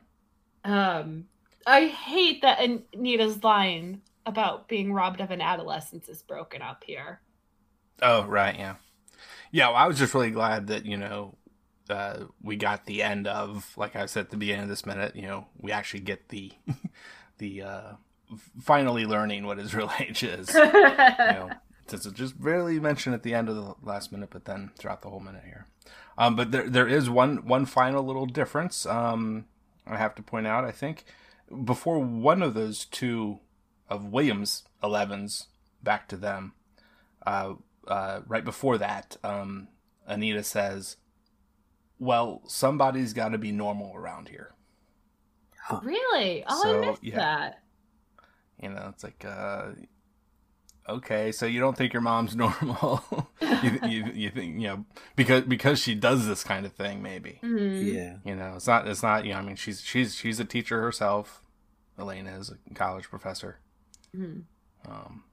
Um, 0.64 1.26
I 1.66 1.88
hate 1.88 2.42
that 2.42 2.60
Anita's 2.60 3.44
line 3.44 4.02
about 4.26 4.68
being 4.68 4.94
robbed 4.94 5.22
of 5.22 5.32
an 5.32 5.42
adolescence 5.42 6.10
is 6.10 6.22
broken 6.22 6.62
up 6.62 6.84
here. 6.86 7.22
Oh, 8.02 8.26
right, 8.26 8.58
yeah. 8.58 8.76
Yeah, 9.52 9.68
well, 9.70 9.78
I 9.78 9.88
was 9.88 9.98
just 10.00 10.14
really 10.14 10.32
glad 10.32 10.68
that, 10.68 10.86
you 10.86 10.98
know, 10.98 11.36
uh, 11.90 12.26
we 12.42 12.56
got 12.56 12.86
the 12.86 13.04
end 13.04 13.28
of, 13.28 13.74
like 13.78 13.96
I 13.96 14.06
said 14.06 14.26
at 14.26 14.30
the 14.32 14.38
beginning 14.38 14.64
of 14.64 14.70
this 14.70 14.86
minute, 14.86 15.16
you 15.16 15.24
know, 15.24 15.48
we 15.58 15.72
actually 15.72 16.02
get 16.02 16.30
the, 16.30 16.52
the, 17.40 17.64
uh, 17.64 17.92
f- 17.92 17.98
finally 18.62 19.06
learning 19.06 19.46
what 19.46 19.58
his 19.58 19.74
real 19.76 19.92
age 20.00 20.24
is. 20.24 20.54
you 20.54 20.64
know, 20.64 21.50
since 21.88 22.06
it 22.06 22.14
just 22.14 22.42
barely 22.42 22.80
mentioned 22.80 23.16
at 23.16 23.24
the 23.24 23.34
end 23.34 23.50
of 23.50 23.56
the 23.56 23.76
last 23.82 24.12
minute, 24.12 24.30
but 24.32 24.46
then 24.46 24.72
throughout 24.78 25.02
the 25.02 25.10
whole 25.10 25.20
minute 25.20 25.44
here. 25.46 25.68
Um, 26.18 26.36
but 26.36 26.52
there, 26.52 26.70
there 26.70 26.88
is 26.88 27.10
one, 27.10 27.48
one 27.48 27.66
final 27.66 28.04
little 28.04 28.26
difference. 28.26 28.86
Um, 28.86 29.46
I 29.88 29.98
have 29.98 30.16
to 30.16 30.22
point 30.22 30.48
out. 30.48 30.66
I 30.66 30.72
think 30.72 31.06
before 31.64 32.00
one 32.00 32.44
of 32.44 32.54
those 32.54 32.86
two 32.86 33.40
of 33.90 34.06
Williams' 34.06 34.64
11s 34.84 35.48
back 35.82 36.08
to 36.10 36.18
them, 36.18 36.54
uh, 37.26 37.54
uh, 37.88 38.22
right 38.28 38.46
before 38.46 38.78
that, 38.78 39.18
um, 39.24 39.68
Anita 40.06 40.44
says, 40.44 40.98
"Well, 41.98 42.42
somebody's 42.48 43.14
got 43.14 43.30
to 43.30 43.38
be 43.38 43.52
normal 43.52 43.96
around 43.96 44.30
here." 44.30 44.54
Really? 45.84 46.44
Oh, 46.48 46.64
So, 46.64 46.78
I 46.82 46.86
missed 46.86 47.04
yeah. 47.04 47.16
that. 47.16 47.60
You 48.62 48.70
know, 48.70 48.90
it's 48.94 49.04
like, 49.04 49.24
uh, 49.26 49.70
okay, 50.88 51.32
so 51.32 51.46
you 51.46 51.60
don't 51.60 51.78
think 51.78 51.94
your 51.94 52.02
mom's 52.02 52.36
normal? 52.36 53.02
you, 53.64 53.80
you, 53.88 54.06
you 54.14 54.30
think 54.32 54.56
you 54.60 54.68
know 54.68 54.86
because 55.16 55.44
because 55.44 55.80
she 55.80 55.96
does 55.96 56.28
this 56.28 56.44
kind 56.44 56.66
of 56.66 56.74
thing, 56.74 57.02
maybe. 57.02 57.40
Mhm. 57.44 57.94
Yeah. 57.94 58.18
You 58.26 58.36
know, 58.36 58.54
it's 58.56 58.68
not 58.68 58.88
it's 58.88 59.04
not 59.04 59.26
you 59.26 59.34
know. 59.34 59.40
I 59.40 59.42
mean, 59.42 59.56
she's 59.56 59.82
she's 59.82 60.16
she's 60.16 60.40
a 60.40 60.46
teacher 60.46 60.82
herself. 60.82 61.42
Elena 61.98 62.38
is 62.38 62.50
a 62.52 62.74
college 62.74 63.10
professor. 63.10 63.60
Mhm. 64.16 64.44
Um, 64.88 65.24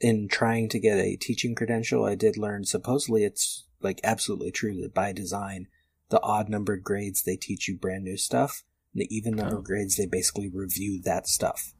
in 0.00 0.28
trying 0.28 0.68
to 0.70 0.78
get 0.78 0.98
a 0.98 1.16
teaching 1.16 1.54
credential, 1.54 2.04
I 2.04 2.14
did 2.14 2.36
learn 2.36 2.64
supposedly 2.64 3.24
it's 3.24 3.64
like 3.80 4.00
absolutely 4.04 4.50
true 4.50 4.80
that 4.82 4.94
by 4.94 5.12
design, 5.12 5.68
the 6.10 6.20
odd 6.22 6.48
numbered 6.48 6.82
grades 6.84 7.22
they 7.22 7.36
teach 7.36 7.68
you 7.68 7.76
brand 7.76 8.04
new 8.04 8.16
stuff, 8.16 8.62
and 8.92 9.00
the 9.02 9.14
even 9.16 9.34
numbered 9.34 9.58
Oh. 9.60 9.62
grades 9.62 9.96
they 9.96 10.06
basically 10.06 10.48
review 10.52 11.00
that 11.04 11.26
stuff. 11.28 11.72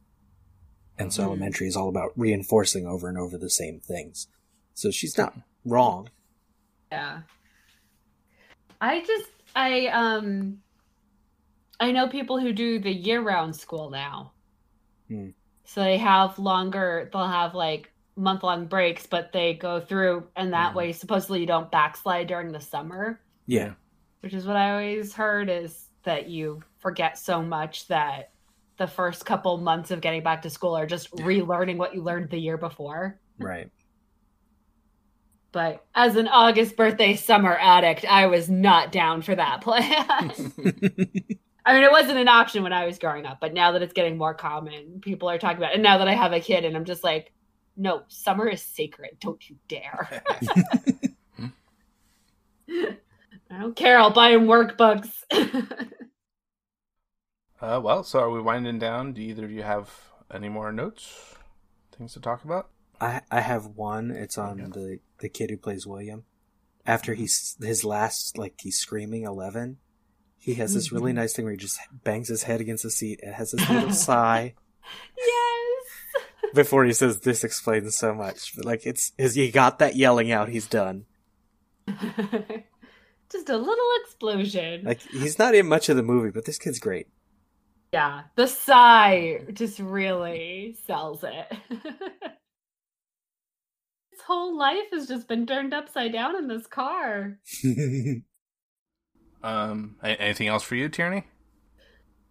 And 0.97 1.11
so 1.11 1.23
Mhm. 1.23 1.25
elementary 1.27 1.67
is 1.67 1.75
all 1.75 1.89
about 1.89 2.11
reinforcing 2.17 2.85
over 2.87 3.09
and 3.09 3.17
over 3.17 3.37
the 3.37 3.49
same 3.49 3.79
things. 3.79 4.27
So 4.73 4.91
she's 4.91 5.17
not 5.17 5.35
wrong. 5.65 6.09
Yeah. 6.91 7.21
I 8.81 9.01
just 9.01 9.29
I 9.55 9.87
um 9.87 10.61
I 11.79 11.91
know 11.91 12.07
people 12.07 12.39
who 12.39 12.53
do 12.53 12.79
the 12.79 12.93
year 12.93 13.21
round 13.21 13.55
school 13.55 13.89
now. 13.89 14.33
Hmm. 15.07 15.29
So 15.65 15.81
they 15.81 15.97
have 15.97 16.37
longer 16.37 17.09
they'll 17.11 17.27
have 17.27 17.55
like 17.55 17.91
month 18.15 18.43
long 18.43 18.67
breaks, 18.67 19.07
but 19.07 19.31
they 19.31 19.55
go 19.55 19.79
through 19.79 20.27
and 20.35 20.53
that 20.53 20.73
Mhm. 20.73 20.75
way 20.75 20.91
supposedly 20.91 21.39
you 21.39 21.47
don't 21.47 21.71
backslide 21.71 22.27
during 22.27 22.51
the 22.51 22.59
summer. 22.61 23.19
Yeah. 23.47 23.73
Which 24.19 24.33
is 24.33 24.45
what 24.45 24.55
I 24.55 24.71
always 24.71 25.13
heard 25.13 25.49
is 25.49 25.89
that 26.03 26.27
you 26.29 26.61
forget 26.77 27.17
so 27.17 27.41
much 27.41 27.87
that 27.87 28.32
the 28.77 28.87
first 28.87 29.25
couple 29.25 29.57
months 29.57 29.91
of 29.91 30.01
getting 30.01 30.23
back 30.23 30.41
to 30.41 30.49
school 30.49 30.75
are 30.75 30.87
just 30.87 31.11
relearning 31.17 31.77
what 31.77 31.93
you 31.93 32.01
learned 32.01 32.29
the 32.29 32.37
year 32.37 32.57
before. 32.57 33.19
Right. 33.37 33.69
But 35.51 35.85
as 35.93 36.15
an 36.15 36.27
August 36.27 36.75
birthday 36.75 37.15
summer 37.15 37.55
addict, 37.59 38.05
I 38.05 38.25
was 38.25 38.49
not 38.49 38.91
down 38.91 39.21
for 39.21 39.35
that 39.35 39.61
plan. 39.61 39.83
I 41.65 41.73
mean, 41.73 41.83
it 41.83 41.91
wasn't 41.91 42.17
an 42.17 42.27
option 42.27 42.63
when 42.63 42.73
I 42.73 42.85
was 42.85 42.97
growing 42.97 43.25
up, 43.25 43.37
but 43.39 43.53
now 43.53 43.71
that 43.71 43.83
it's 43.83 43.93
getting 43.93 44.17
more 44.17 44.33
common, 44.33 44.99
people 45.01 45.29
are 45.29 45.37
talking 45.37 45.57
about 45.57 45.71
it. 45.71 45.75
And 45.75 45.83
now 45.83 45.99
that 45.99 46.07
I 46.07 46.13
have 46.13 46.33
a 46.33 46.39
kid, 46.39 46.65
and 46.65 46.75
I'm 46.75 46.85
just 46.85 47.03
like, 47.03 47.31
no, 47.77 48.03
summer 48.07 48.47
is 48.47 48.61
sacred. 48.61 49.17
Don't 49.19 49.47
you 49.49 49.55
dare. 49.67 50.23
I 53.51 53.59
don't 53.59 53.75
care. 53.75 53.99
I'll 53.99 54.11
buy 54.11 54.31
him 54.31 54.47
workbooks. 54.47 55.11
Uh, 57.63 57.79
well, 57.81 58.03
so 58.03 58.19
are 58.19 58.29
we 58.29 58.41
winding 58.41 58.77
down? 58.79 59.13
Do 59.13 59.21
either 59.21 59.45
of 59.45 59.51
you 59.51 59.63
have 59.63 59.89
any 60.31 60.49
more 60.49 60.71
notes, 60.71 61.35
things 61.97 62.13
to 62.13 62.19
talk 62.19 62.43
about? 62.43 62.69
I 62.99 63.21
I 63.31 63.39
have 63.41 63.65
one. 63.67 64.11
It's 64.11 64.37
on 64.37 64.59
Okay. 64.61 64.71
the 64.71 64.99
the 65.19 65.29
kid 65.29 65.49
who 65.49 65.57
plays 65.57 65.87
William. 65.87 66.25
After 66.85 67.13
he's 67.13 67.55
his 67.61 67.83
last 67.85 68.37
like 68.37 68.55
he's 68.61 68.77
screaming 68.77 69.23
eleven, 69.23 69.77
he 70.37 70.55
has 70.55 70.73
this 70.73 70.91
really 70.91 71.13
nice 71.21 71.33
thing 71.33 71.45
where 71.45 71.53
he 71.53 71.57
just 71.57 71.79
bangs 72.03 72.27
his 72.27 72.43
head 72.43 72.59
against 72.61 72.83
the 72.83 72.91
seat 72.91 73.19
and 73.23 73.33
has 73.33 73.51
this 73.51 73.67
little 73.75 73.91
sigh 73.93 74.53
yes. 75.17 75.85
before 76.53 76.83
he 76.85 76.93
says, 76.93 77.21
"This 77.21 77.43
explains 77.43 77.95
so 77.97 78.13
much." 78.13 78.55
But 78.55 78.65
like 78.65 78.85
it's 78.85 79.13
is 79.17 79.35
he 79.35 79.49
got 79.51 79.79
that 79.79 79.95
yelling 79.95 80.31
out, 80.31 80.49
he's 80.49 80.67
done. 80.67 81.05
just 83.29 83.49
a 83.49 83.57
little 83.57 83.89
explosion. 84.03 84.83
Like 84.83 85.01
he's 85.01 85.39
not 85.39 85.55
in 85.55 85.67
much 85.67 85.89
of 85.89 85.95
the 85.95 86.03
movie, 86.03 86.29
but 86.31 86.45
this 86.45 86.57
kid's 86.59 86.79
great. 86.79 87.07
Yeah, 87.93 88.23
the 88.35 88.47
sigh 88.47 89.41
just 89.53 89.77
really 89.77 90.75
sells 90.87 91.23
it. 91.23 91.45
His 91.69 91.81
whole 94.25 94.57
life 94.57 94.89
has 94.91 95.07
just 95.07 95.27
been 95.27 95.45
turned 95.45 95.75
upside 95.75 96.11
down 96.11 96.35
in 96.35 96.47
this 96.47 96.65
car. 96.67 97.37
Um, 99.43 99.97
anything 100.01 100.47
else 100.47 100.63
for 100.63 100.75
you, 100.75 100.87
Tierney? 100.87 101.25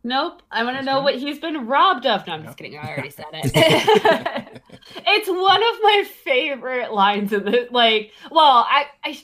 Nope, 0.03 0.43
I 0.51 0.65
want 0.65 0.79
to 0.79 0.83
know 0.83 1.03
what 1.03 1.17
he's 1.17 1.39
been 1.39 1.67
robbed 1.67 2.07
of. 2.07 2.27
No, 2.27 2.33
I'm 2.33 2.43
just 2.43 2.57
kidding. 2.57 2.79
I 2.79 2.89
already 2.89 3.11
said 3.11 3.27
it. 3.33 4.63
it's 4.97 5.29
one 5.29 5.63
of 5.63 5.83
my 5.83 6.05
favorite 6.25 6.93
lines 6.93 7.33
in 7.33 7.45
the 7.45 7.69
like. 7.71 8.13
Well, 8.31 8.67
I, 8.67 8.87
I, 9.05 9.21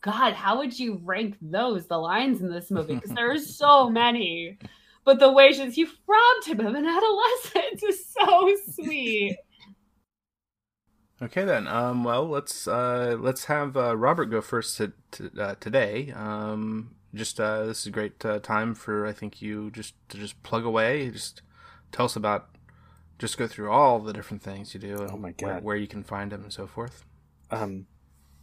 God, 0.00 0.32
how 0.32 0.58
would 0.58 0.76
you 0.76 1.00
rank 1.04 1.36
those? 1.40 1.86
The 1.86 1.96
lines 1.96 2.40
in 2.40 2.50
this 2.50 2.72
movie 2.72 2.96
because 2.96 3.12
there 3.12 3.30
are 3.30 3.38
so 3.38 3.88
many. 3.88 4.58
But 5.04 5.18
the 5.20 5.30
way 5.32 5.52
she's 5.52 5.76
you 5.76 5.88
robbed 6.06 6.46
him 6.46 6.60
of 6.60 6.74
an 6.74 6.86
adolescence 6.86 7.82
is 7.88 8.08
so 8.08 8.54
sweet. 8.72 9.36
Okay 11.22 11.44
then. 11.44 11.66
Um, 11.68 12.04
well, 12.04 12.28
let's 12.28 12.66
uh, 12.66 13.16
let's 13.18 13.44
have 13.46 13.76
uh, 13.76 13.96
Robert 13.96 14.26
go 14.26 14.40
first 14.40 14.76
to, 14.78 14.92
to, 15.12 15.30
uh, 15.40 15.54
today. 15.60 16.12
Um, 16.14 16.96
just 17.14 17.38
uh, 17.38 17.64
this 17.64 17.80
is 17.82 17.86
a 17.86 17.90
great 17.90 18.24
uh, 18.24 18.40
time 18.40 18.74
for 18.74 19.06
I 19.06 19.12
think 19.12 19.40
you 19.40 19.70
just 19.70 19.94
to 20.10 20.18
just 20.18 20.42
plug 20.42 20.64
away. 20.64 21.10
Just 21.10 21.42
tell 21.92 22.06
us 22.06 22.16
about. 22.16 22.48
Just 23.16 23.38
go 23.38 23.46
through 23.46 23.70
all 23.70 24.00
the 24.00 24.12
different 24.12 24.42
things 24.42 24.74
you 24.74 24.80
do 24.80 24.98
and 25.00 25.10
Oh 25.12 25.16
my 25.16 25.32
where, 25.38 25.54
God. 25.54 25.62
where 25.62 25.76
you 25.76 25.86
can 25.86 26.02
find 26.02 26.32
them 26.32 26.42
and 26.42 26.52
so 26.52 26.66
forth. 26.66 27.04
um, 27.52 27.86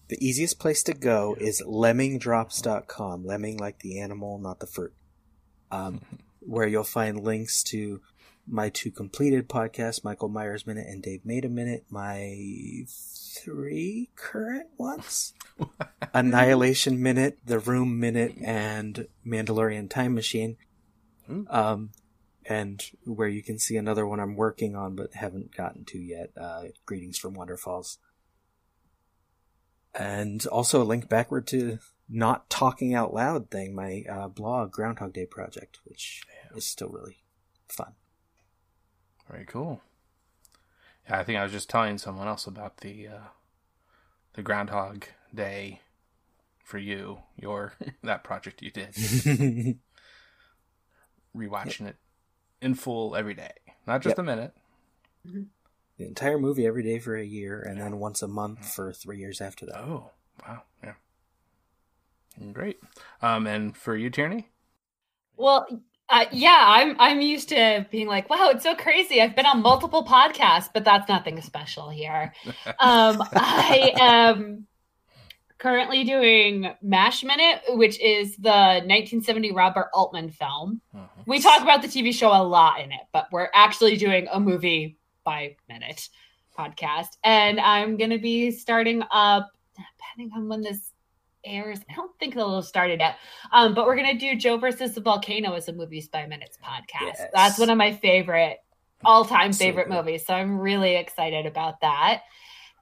the 0.07 0.17
easiest 0.25 0.59
place 0.59 0.81
to 0.83 0.93
go 0.93 1.35
is 1.39 1.61
lemmingdrops.com. 1.67 3.25
Lemming 3.25 3.57
like 3.57 3.79
the 3.79 3.99
animal, 3.99 4.37
not 4.39 4.59
the 4.61 4.67
fruit. 4.67 4.93
Um, 5.71 6.01
where 6.41 6.67
you'll 6.67 6.83
find 6.83 7.23
links 7.23 7.63
to 7.63 8.01
my 8.47 8.69
two 8.69 8.91
completed 8.91 9.47
podcasts, 9.47 10.03
Michael 10.03 10.29
Myers 10.29 10.67
Minute 10.67 10.87
and 10.87 11.01
Dave 11.01 11.25
Made 11.25 11.45
a 11.45 11.49
Minute, 11.49 11.85
my 11.89 12.85
three 12.87 14.09
current 14.15 14.67
ones. 14.77 15.33
Annihilation 16.13 17.01
Minute, 17.01 17.39
The 17.45 17.59
Room 17.59 17.99
Minute, 17.99 18.35
and 18.43 19.07
Mandalorian 19.25 19.89
Time 19.89 20.13
Machine. 20.13 20.57
Hmm. 21.27 21.43
Um, 21.49 21.89
and 22.45 22.83
where 23.05 23.27
you 23.27 23.43
can 23.43 23.59
see 23.59 23.77
another 23.77 24.05
one 24.05 24.19
I'm 24.19 24.35
working 24.35 24.75
on 24.75 24.95
but 24.95 25.13
haven't 25.13 25.55
gotten 25.55 25.85
to 25.85 25.99
yet. 25.99 26.31
Uh, 26.35 26.63
Greetings 26.85 27.17
from 27.17 27.35
Wonderfalls. 27.35 27.97
And 29.93 30.45
also 30.47 30.81
a 30.81 30.85
link 30.85 31.07
backward 31.07 31.47
to 31.47 31.79
not 32.11 32.49
talking 32.49 32.93
out 32.93 33.13
loud 33.13 33.49
thing, 33.49 33.73
my 33.73 34.03
uh, 34.09 34.27
blog 34.27 34.71
Groundhog 34.71 35.13
Day 35.13 35.25
project, 35.25 35.79
which 35.85 36.23
is 36.55 36.65
still 36.65 36.89
really 36.89 37.17
fun. 37.67 37.93
Very 39.29 39.45
cool. 39.45 39.81
Yeah, 41.09 41.19
I 41.19 41.23
think 41.23 41.39
I 41.39 41.43
was 41.43 41.51
just 41.51 41.69
telling 41.69 41.97
someone 41.97 42.27
else 42.27 42.45
about 42.45 42.77
the 42.77 43.07
uh, 43.07 43.19
the 44.33 44.41
Groundhog 44.43 45.05
Day 45.33 45.81
for 46.63 46.77
you, 46.77 47.19
your 47.35 47.73
that 48.03 48.23
project 48.23 48.61
you 48.61 48.71
did, 48.71 48.93
rewatching 51.35 51.87
it 51.87 51.95
in 52.61 52.75
full 52.75 53.15
every 53.15 53.33
day, 53.33 53.53
not 53.87 54.01
just 54.01 54.13
Yep. 54.13 54.19
a 54.19 54.23
minute. 54.23 54.53
the 55.97 56.05
entire 56.07 56.39
movie 56.39 56.65
every 56.65 56.83
day 56.83 56.99
for 56.99 57.15
a 57.15 57.23
year, 57.23 57.61
and 57.61 57.79
then 57.79 57.99
once 57.99 58.21
a 58.21 58.27
month 58.27 58.73
for 58.73 58.91
three 58.91 59.19
years 59.19 59.39
after 59.41 59.65
that. 59.67 59.77
Oh, 59.77 60.11
wow, 60.47 60.63
yeah, 60.83 60.93
great. 62.51 62.79
Um, 63.21 63.47
and 63.47 63.75
for 63.75 63.95
you, 63.95 64.09
Tierney, 64.09 64.49
Well, 65.37 65.65
uh, 66.09 66.25
yeah, 66.31 66.63
I'm 66.67 66.95
I'm 66.99 67.21
used 67.21 67.49
to 67.49 67.85
being 67.89 68.07
like, 68.07 68.29
wow, 68.29 68.49
it's 68.49 68.63
so 68.63 68.75
crazy. 68.75 69.21
I've 69.21 69.35
been 69.35 69.45
on 69.45 69.61
multiple 69.61 70.03
podcasts, 70.05 70.69
but 70.73 70.83
that's 70.83 71.07
nothing 71.07 71.39
special 71.41 71.89
here. 71.89 72.33
Um, 72.79 73.23
I 73.33 73.93
am 73.97 74.67
currently 75.57 76.03
doing 76.03 76.73
Mash 76.81 77.23
Minute, 77.23 77.61
which 77.69 77.99
is 78.01 78.35
the 78.37 78.49
1970 78.49 79.51
Robert 79.51 79.89
Altman 79.93 80.31
film. 80.31 80.81
Mhm. 80.95 81.07
We 81.27 81.39
talk 81.39 81.61
about 81.61 81.81
the 81.81 81.87
TV 81.87 82.11
show 82.13 82.29
a 82.29 82.43
lot 82.43 82.81
in 82.81 82.91
it, 82.91 83.01
but 83.13 83.27
we're 83.31 83.49
actually 83.53 83.95
doing 83.97 84.27
a 84.31 84.39
movie 84.39 84.97
by 85.23 85.55
minute 85.69 86.09
podcast, 86.57 87.17
and 87.23 87.59
I'm 87.59 87.95
gonna 87.95 88.17
be 88.17 88.51
starting 88.51 89.03
up 89.11 89.49
depending 89.75 90.35
on 90.35 90.49
when 90.49 90.61
this 90.61 90.91
airs. 91.45 91.79
I 91.89 91.93
don't 91.95 92.11
think 92.19 92.35
it'll 92.35 92.55
have 92.55 92.65
started 92.65 92.99
yet. 92.99 93.17
Um, 93.51 93.73
but 93.73 93.85
we're 93.85 93.95
gonna 93.95 94.17
do 94.17 94.35
Joe 94.35 94.57
versus 94.57 94.93
the 94.93 95.01
volcano 95.01 95.53
as 95.53 95.67
a 95.67 95.73
movies 95.73 96.07
by 96.07 96.25
minutes 96.25 96.57
podcast. 96.63 97.01
Yes. 97.01 97.25
That's 97.33 97.59
one 97.59 97.69
of 97.69 97.77
my 97.77 97.93
favorite 97.93 98.59
all-time 99.03 99.53
favorite 99.53 99.87
good. 99.89 99.95
movies. 99.95 100.25
So 100.25 100.33
I'm 100.33 100.59
really 100.59 100.95
excited 100.95 101.45
about 101.45 101.81
that. 101.81 102.21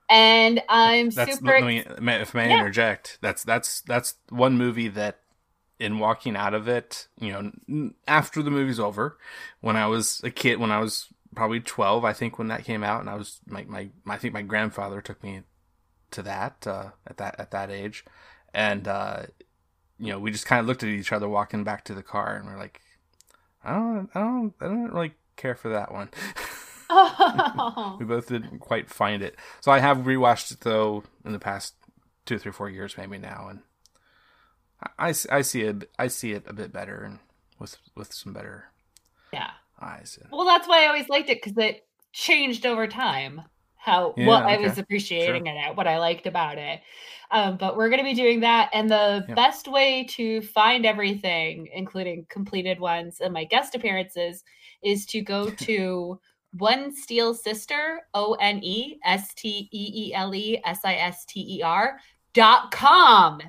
And 0.08 0.60
I'm 0.68 1.10
that's 1.10 1.36
super 1.36 1.52
let 1.52 1.64
me, 1.64 1.84
may- 2.00 2.20
if 2.20 2.34
may 2.34 2.44
I 2.44 2.48
Yeah. 2.48 2.58
interject. 2.58 3.18
That's 3.20 3.44
that's 3.44 3.80
that's 3.82 4.14
one 4.28 4.58
movie 4.58 4.88
that 4.88 5.20
in 5.78 5.98
walking 5.98 6.36
out 6.36 6.52
of 6.52 6.68
it, 6.68 7.08
you 7.18 7.32
know, 7.32 7.90
after 8.06 8.42
the 8.42 8.50
movie's 8.50 8.78
over, 8.78 9.16
when 9.60 9.76
I 9.76 9.86
was 9.86 10.20
a 10.22 10.30
kid, 10.30 10.58
when 10.60 10.70
I 10.70 10.78
was 10.78 11.06
probably 11.34 11.60
12, 11.60 12.04
I 12.04 12.12
think 12.12 12.38
when 12.38 12.48
that 12.48 12.64
came 12.64 12.84
out 12.84 13.00
and 13.00 13.08
I 13.08 13.14
was 13.14 13.40
my, 13.46 13.64
my, 13.64 13.88
I 14.06 14.18
think 14.18 14.34
my 14.34 14.42
grandfather 14.42 15.00
took 15.00 15.22
me 15.22 15.40
to 16.10 16.22
that, 16.22 16.66
uh, 16.66 16.90
at 17.06 17.16
that, 17.16 17.40
at 17.40 17.50
that 17.52 17.70
age. 17.70 18.04
And, 18.52 18.88
uh, 18.88 19.22
you 19.98 20.08
know, 20.08 20.18
we 20.18 20.30
just 20.30 20.46
kind 20.46 20.60
of 20.60 20.66
looked 20.66 20.82
at 20.82 20.88
each 20.88 21.12
other 21.12 21.28
walking 21.28 21.64
back 21.64 21.84
to 21.84 21.94
the 21.94 22.02
car 22.02 22.36
and 22.36 22.46
we're 22.46 22.58
like, 22.58 22.80
I 23.62 23.74
don't, 23.74 24.08
I 24.14 24.20
don't, 24.20 24.54
I 24.60 24.64
don't 24.64 24.92
really 24.92 25.14
care 25.36 25.54
for 25.54 25.68
that 25.70 25.92
one. 25.92 26.08
Oh. 26.88 27.96
we 28.00 28.04
both 28.04 28.28
didn't 28.28 28.58
quite 28.58 28.90
find 28.90 29.22
it. 29.22 29.36
So 29.60 29.70
I 29.70 29.78
have 29.78 29.98
rewatched 29.98 30.52
it 30.52 30.60
though 30.60 31.04
in 31.24 31.32
the 31.32 31.38
past 31.38 31.74
two, 32.24 32.38
three, 32.38 32.52
four 32.52 32.70
years 32.70 32.96
maybe 32.96 33.18
now, 33.18 33.48
and 33.50 33.60
I, 34.98 35.08
I, 35.08 35.14
I 35.30 35.42
see 35.42 35.62
it. 35.62 35.90
I 35.98 36.08
see 36.08 36.32
it 36.32 36.44
a 36.46 36.52
bit 36.52 36.72
better 36.72 37.02
and 37.02 37.18
with 37.58 37.76
with 37.94 38.12
some 38.12 38.32
better 38.32 38.66
yeah. 39.32 39.50
eyes. 39.80 40.18
Well, 40.32 40.46
that's 40.46 40.66
why 40.66 40.84
I 40.84 40.86
always 40.86 41.08
liked 41.08 41.28
it 41.28 41.42
because 41.42 41.56
it 41.58 41.86
changed 42.12 42.66
over 42.66 42.86
time. 42.86 43.42
How 43.80 44.14
Yeah, 44.16 44.26
what 44.26 44.44
I 44.44 44.58
was 44.58 44.78
appreciating 44.78 45.46
it, 45.46 45.76
what 45.76 45.86
I 45.86 45.98
liked 45.98 46.26
about 46.26 46.58
it. 46.58 46.80
Um, 47.30 47.56
but 47.56 47.76
we're 47.76 47.88
gonna 47.88 48.02
be 48.02 48.14
doing 48.14 48.40
that, 48.40 48.70
and 48.72 48.90
the 48.90 49.24
best 49.34 49.68
way 49.68 50.04
to 50.10 50.42
find 50.42 50.84
everything, 50.84 51.68
including 51.72 52.26
completed 52.28 52.80
ones 52.80 53.20
and 53.20 53.32
my 53.32 53.44
guest 53.44 53.74
appearances, 53.74 54.44
is 54.82 55.06
to 55.06 55.20
go 55.20 55.48
to 55.66 56.20
One 56.58 56.94
Steele 56.94 57.34
Sister 57.34 58.00
O 58.14 58.34
N 58.34 58.60
E 58.62 58.98
S 59.04 59.32
T 59.34 59.68
E 59.72 60.08
E 60.08 60.14
L 60.14 60.34
E 60.34 60.60
S 60.64 60.80
I 60.84 60.94
S 60.94 61.24
T 61.24 61.58
E 61.58 61.62
R 61.62 61.98
dot 62.34 62.70
com. 62.70 63.40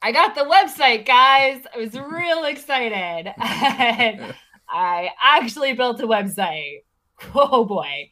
I 0.00 0.12
got 0.12 0.34
the 0.34 0.42
website, 0.42 1.06
guys. 1.06 1.62
I 1.74 1.78
was 1.78 1.94
real 1.98 2.44
excited. 2.44 3.32
And 3.40 4.34
I 4.70 5.10
actually 5.22 5.72
built 5.72 6.00
a 6.00 6.06
website. 6.06 6.82
Oh 7.34 7.64
boy. 7.64 8.10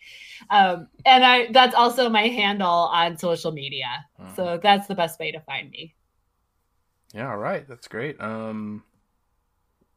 Um, 0.51 0.88
and 1.05 1.25
I 1.25 1.51
that's 1.53 1.75
also 1.75 2.09
my 2.09 2.29
handle 2.29 2.69
on 2.69 3.16
social 3.16 3.53
media. 3.53 4.05
So 4.35 4.59
that's 4.62 4.87
the 4.87 4.95
best 4.95 5.19
way 5.21 5.33
to 5.33 5.40
find 5.40 5.71
me. 5.71 5.95
Yeah, 7.14 7.31
all 7.31 7.38
right, 7.38 7.66
that's 7.66 7.88
great. 7.88 8.21
Um, 8.21 8.83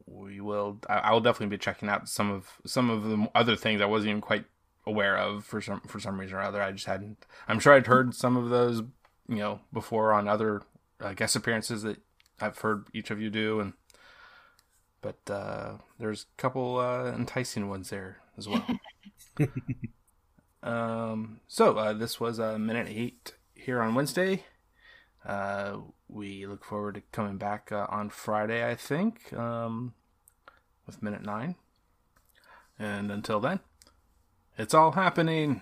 we 0.06 0.40
will. 0.40 0.78
I, 0.88 0.98
I 0.98 1.12
will 1.12 1.20
definitely 1.20 1.54
be 1.56 1.60
checking 1.60 1.88
out 1.88 2.08
some 2.08 2.30
of 2.30 2.48
some 2.66 2.90
of 2.90 3.04
the 3.04 3.30
other 3.34 3.56
things 3.56 3.80
I 3.80 3.86
wasn't 3.86 4.10
even 4.10 4.20
quite 4.20 4.44
aware 4.86 5.16
of 5.18 5.44
for 5.44 5.60
some 5.60 5.80
for 5.82 6.00
some 6.00 6.18
reason 6.18 6.36
or 6.36 6.42
other. 6.42 6.62
I 6.62 6.72
just 6.72 6.86
hadn't. 6.86 7.26
I'm 7.48 7.60
sure 7.60 7.74
I'd 7.74 7.86
heard 7.86 8.14
some 8.14 8.36
of 8.36 8.48
those, 8.48 8.82
you 9.28 9.36
know, 9.36 9.60
before 9.72 10.12
on 10.12 10.28
other 10.28 10.62
uh, 11.00 11.12
guest 11.14 11.36
appearances 11.36 11.82
that 11.82 11.98
I've 12.40 12.58
heard 12.58 12.86
each 12.92 13.10
of 13.10 13.20
you 13.20 13.30
do, 13.30 13.60
and 13.60 13.72
but 15.02 15.18
uh, 15.30 15.72
there's 15.98 16.22
a 16.22 16.40
couple 16.40 16.78
uh, 16.78 17.12
enticing 17.12 17.68
ones 17.68 17.90
there 17.90 18.18
as 18.40 18.48
well. 18.48 19.48
um, 20.62 21.40
so 21.46 21.76
uh, 21.76 21.92
this 21.92 22.18
was 22.18 22.38
a 22.38 22.54
uh, 22.54 22.58
minute 22.58 22.88
eight 22.88 23.34
here 23.54 23.80
on 23.80 23.94
Wednesday. 23.94 24.44
Uh, 25.24 25.76
we 26.08 26.46
look 26.46 26.64
forward 26.64 26.94
to 26.94 27.02
coming 27.12 27.36
back 27.36 27.70
uh, 27.70 27.86
on 27.90 28.08
Friday, 28.08 28.66
I 28.68 28.74
think, 28.74 29.32
um, 29.34 29.92
with 30.86 31.02
minute 31.02 31.22
nine. 31.22 31.56
And 32.78 33.12
until 33.12 33.40
then, 33.40 33.60
it's 34.56 34.72
all 34.72 34.92
happening. 34.92 35.60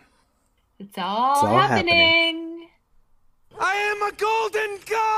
It's 0.79 0.97
all, 0.97 1.33
It's 1.33 1.43
all 1.43 1.59
happening. 1.59 2.69
I 3.59 3.75
am 3.75 4.03
a 4.03 4.17
golden 4.17 4.79
god! 4.89 5.18